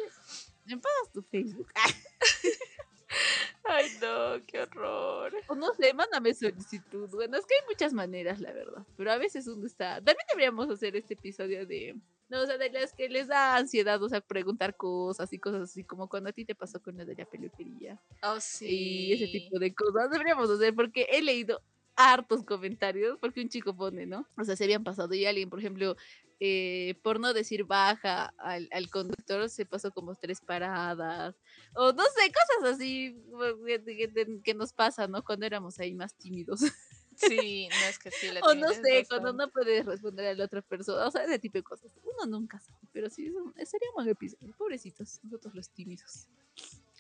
[0.64, 1.68] ¿me pasas tu Facebook?
[3.64, 5.32] Ay, no, qué horror.
[5.48, 7.08] O no sé, mándame solicitud.
[7.10, 8.84] Bueno, es que hay muchas maneras, la verdad.
[8.96, 9.96] Pero a veces uno está.
[9.96, 11.96] También deberíamos hacer este episodio de.
[12.28, 15.62] No, o sea, de las que les da ansiedad, o sea, preguntar cosas y cosas
[15.62, 18.00] así, como cuando a ti te pasó con lo de la peluquería.
[18.22, 18.66] Oh, sí.
[18.68, 20.10] Y ese tipo de cosas.
[20.10, 21.60] Deberíamos hacer, porque he leído
[21.94, 24.26] hartos comentarios, porque un chico pone, ¿no?
[24.38, 25.96] O sea, se habían pasado y alguien, por ejemplo,
[26.45, 31.36] eh, por no decir baja al, al conductor, se pasó como tres paradas.
[31.74, 33.16] O no sé, cosas así
[33.64, 35.22] que, que- nos pasa, ¿no?
[35.22, 36.61] Cuando éramos ahí más tímidos.
[37.14, 38.32] Sí, no es que sí.
[38.32, 41.07] la o no sé, cuando no puedes responder a la otra persona.
[41.07, 41.93] O sea, ese tipo de cosas.
[42.03, 42.78] Uno nunca sabe.
[42.90, 44.55] Pero sí, eso- sería un buen episodio.
[44.57, 46.26] Pobrecitos, nosotros los tímidos.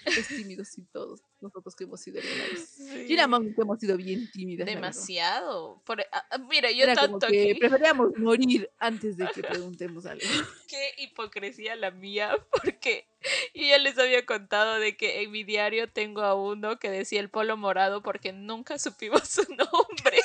[0.04, 1.20] Los tímidos y todos.
[1.40, 2.68] Nosotros que hemos sido alguna vez.
[2.76, 2.86] Sí.
[3.08, 4.66] Yo y la Mami que hemos sido bien tímidas.
[4.66, 5.82] Demasiado.
[5.84, 7.58] Por- ah, ah, mira, yo Era como tanto que aquí.
[7.60, 10.22] preferíamos morir antes de que preguntemos algo.
[10.68, 13.06] Qué hipocresía la mía, porque
[13.54, 17.20] yo ya les había contado de que en mi diario tengo a uno que decía
[17.20, 20.18] el polo morado porque nunca supimos su nombre.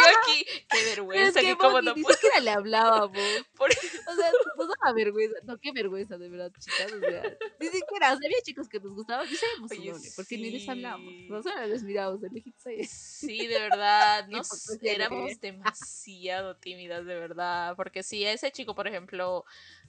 [0.00, 2.14] Yo aquí, qué es vergüenza, que que como no ni puedo.
[2.14, 3.16] siquiera le hablábamos.
[3.56, 5.38] Por- O sea, nos daba vergüenza.
[5.44, 6.92] No, qué vergüenza, de verdad, chicas.
[6.92, 7.22] O sea,
[7.60, 10.36] ni siquiera, o sea, había chicos que nos gustaban y sabíamos su Oye, nombre, porque
[10.38, 11.12] ni les hablábamos.
[11.12, 11.26] sí.
[11.28, 12.84] Nosotros les mirábamos de lejitos ahí.
[12.84, 17.74] Sí, de verdad, nos que éramos demasiado tímidas, de verdad.
[17.76, 19.44] Porque si ese chico, por ejemplo,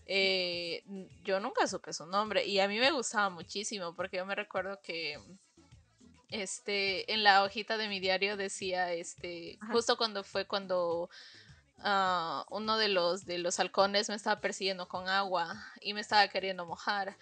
[0.06, 0.84] eh,
[1.24, 4.80] yo nunca supe su nombre y a mí me gustaba muchísimo porque yo me recuerdo
[4.82, 5.18] que
[6.32, 9.74] este en la hojita de mi diario decía este Ajá.
[9.74, 11.10] justo cuando fue cuando
[11.80, 16.28] ah, uno de los de los halcones me estaba persiguiendo con agua y me estaba
[16.28, 17.18] queriendo mojar.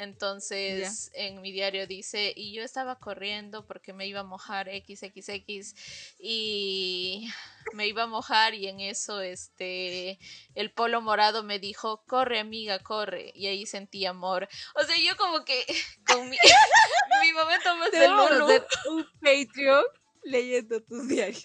[0.00, 5.74] Entonces en mi diario dice, y yo estaba corriendo porque me iba a mojar XXX
[6.18, 7.28] y
[7.74, 10.18] me iba a mojar y en eso este
[10.54, 13.30] el polo morado me dijo, corre amiga, corre.
[13.34, 14.48] Y ahí sentí amor.
[14.74, 15.66] O sea, yo como que
[16.06, 16.38] con mi,
[17.22, 18.08] mi momento más de
[18.88, 19.84] un Patreon
[20.22, 21.44] leyendo tus diarios.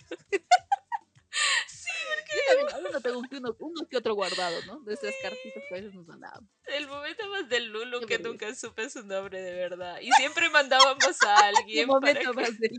[2.48, 4.80] También, uno tengo que uno, uno que otro guardado, ¿no?
[4.82, 6.50] De esas cartitas que a veces nos mandaban.
[6.66, 10.00] El momento más del Lulu que nunca supe su nombre de verdad.
[10.02, 12.70] Y siempre mandábamos a alguien para momento que- más de...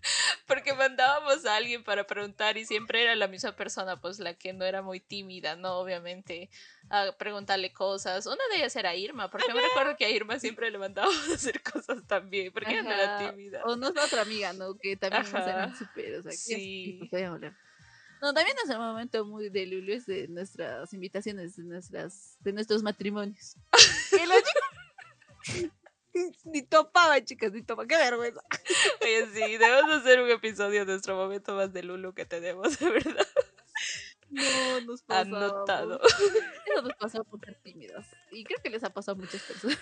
[0.46, 4.52] porque mandábamos a alguien para preguntar y siempre era la misma persona, pues la que
[4.52, 5.74] no era muy tímida, ¿no?
[5.78, 6.50] Obviamente,
[6.88, 8.24] a preguntarle cosas.
[8.26, 11.34] Una de ellas era Irma, porque me recuerdo que a Irma siempre le mandábamos a
[11.34, 13.30] hacer cosas también, porque ella no era Ajá.
[13.30, 13.62] tímida.
[13.64, 14.74] O nuestra otra amiga, ¿no?
[14.80, 15.50] Que también nos Ajá.
[15.50, 17.00] eran súper, o sea, que Sí.
[17.10, 17.56] podíamos hablar.
[18.20, 22.52] No, también es el momento muy de Lulu es de nuestras invitaciones, de nuestras, de
[22.52, 23.56] nuestros matrimonios.
[24.10, 24.42] Que los
[25.44, 25.72] chicos
[26.44, 27.86] Ni topaba, chicas, ni topaba.
[27.86, 28.42] Qué vergüenza.
[29.02, 32.90] Oye, sí, debemos hacer un episodio de nuestro momento más de Lulu que tenemos, de
[32.90, 33.26] verdad.
[34.30, 35.42] No, nos pasamos.
[35.42, 36.00] Anotado.
[36.02, 38.06] Eso nos pasó por ser tímidas.
[38.30, 39.78] Y creo que les ha pasado a muchas personas.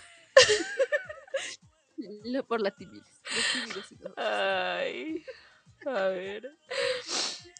[2.46, 3.22] Por la timidez.
[3.24, 4.14] Los tímidos y nosotros.
[4.18, 5.24] Ay.
[5.86, 6.56] A ver.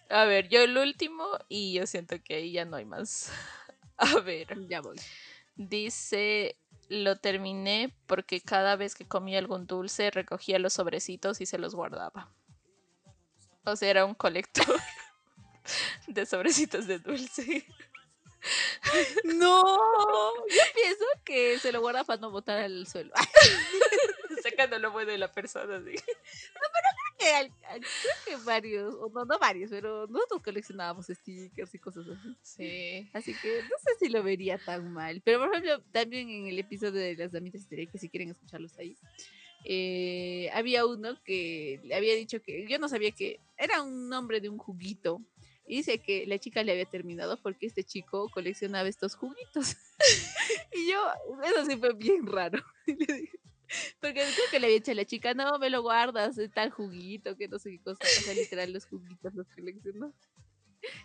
[0.09, 3.31] A ver, yo el último y yo siento que ahí ya no hay más.
[3.97, 4.49] A ver.
[4.69, 4.97] Ya voy.
[5.57, 6.57] Dice,
[6.89, 11.75] lo terminé porque cada vez que comía algún dulce recogía los sobrecitos y se los
[11.75, 12.31] guardaba.
[13.65, 14.65] O sea, era un colector
[16.07, 17.67] de sobrecitos de dulce.
[19.25, 19.65] No,
[20.49, 23.13] yo pienso que se lo guarda para no botar al suelo.
[24.43, 25.95] Sacando lo bueno de la persona, sí.
[25.95, 26.96] Que al-
[27.35, 32.37] al- creo que varios, o no, no varios, pero nosotros coleccionábamos stickers y cosas así.
[32.43, 33.11] Sí.
[33.13, 35.21] Así que no sé si lo vería tan mal.
[35.25, 38.77] Pero por ejemplo, también en el episodio de las damitas histeria, que si quieren escucharlos
[38.79, 38.97] ahí,
[39.65, 44.41] eh, había uno que le había dicho que yo no sabía que era un nombre
[44.41, 45.21] de un juguito.
[45.69, 49.75] Y dice que la chica le había terminado porque este chico coleccionaba estos juguitos.
[50.73, 50.99] y yo,
[51.45, 52.63] eso sí fue bien raro.
[52.87, 53.41] Y le dije-
[54.01, 57.37] Porque creo que le había dicho a la chica, no, me lo guardas, tal juguito,
[57.37, 58.05] que no sé qué cosa.
[58.05, 60.13] O sea, literal, los juguitos los coleccionó.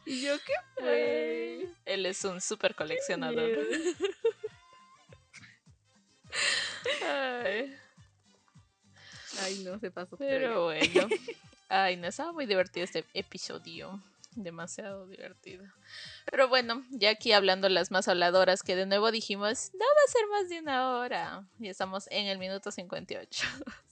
[0.05, 1.69] Y yo, ¿qué fue?
[1.85, 3.65] Él es un súper coleccionador.
[7.03, 7.75] Ay,
[9.39, 10.17] Ay, no, se pasó.
[10.17, 11.07] pero bueno.
[11.69, 14.01] Ay, no, estaba muy divertido este episodio.
[14.35, 15.65] Demasiado divertido.
[16.29, 20.11] Pero bueno, ya aquí hablando las más habladoras, que de nuevo dijimos, no va a
[20.11, 21.47] ser más de una hora.
[21.59, 23.45] Y estamos en el minuto 58.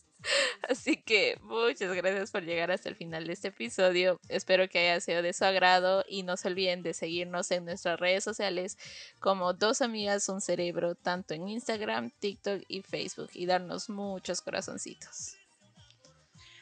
[0.70, 4.20] Así que muchas gracias por llegar hasta el final de este episodio.
[4.28, 8.00] Espero que haya sido de su agrado y no se olviden de seguirnos en nuestras
[8.00, 8.78] redes sociales
[9.20, 15.39] como Dos Amigas Un Cerebro, tanto en Instagram, TikTok y Facebook y darnos muchos corazoncitos.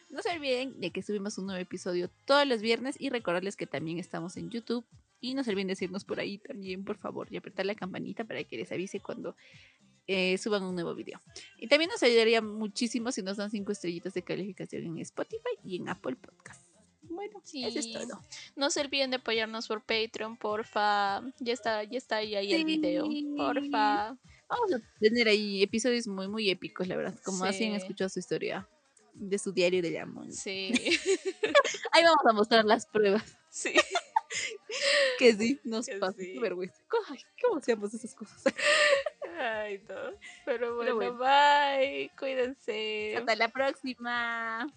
[0.09, 3.67] No se olviden de que subimos un nuevo episodio todos los viernes y recordarles que
[3.67, 4.85] también estamos en YouTube.
[5.19, 8.23] Y no se olviden de seguirnos por ahí también, por favor, y apretar la campanita
[8.23, 9.35] para que les avise cuando
[10.05, 11.19] eh, suban un nuevo video.
[11.57, 15.77] Y también nos ayudaría muchísimo si nos dan cinco estrellitas de calificación en Spotify y
[15.77, 16.61] en Apple Podcast.
[17.01, 17.93] Bueno, eso es Sí.
[17.93, 18.21] todo.
[18.55, 21.21] No se olviden de apoyarnos por Patreon, porfa.
[21.39, 23.05] Ya está, ya está ahí, ahí el video.
[23.07, 23.27] Sí.
[23.35, 24.15] Porfa.
[24.49, 27.19] Vamos a tener ahí episodios muy, muy épicos, la verdad.
[27.25, 27.77] Como así han Sí.
[27.77, 28.67] escuchado su historia
[29.19, 30.31] de su diario de amor.
[30.31, 30.71] Sí.
[31.91, 33.37] Ahí vamos a mostrar las pruebas.
[33.49, 33.73] sí.
[35.17, 36.17] Que sí, nos Que pasa.
[36.19, 36.33] sí.
[36.33, 36.79] Qué vergüenza.
[37.09, 38.43] Ay, ¿Cómo hacíamos esas cosas?
[39.39, 39.95] Ay, no.
[40.45, 41.17] Pero bueno, bueno.
[41.17, 42.11] bye.
[42.19, 43.15] Cuídense.
[43.17, 44.67] Hasta la próxima.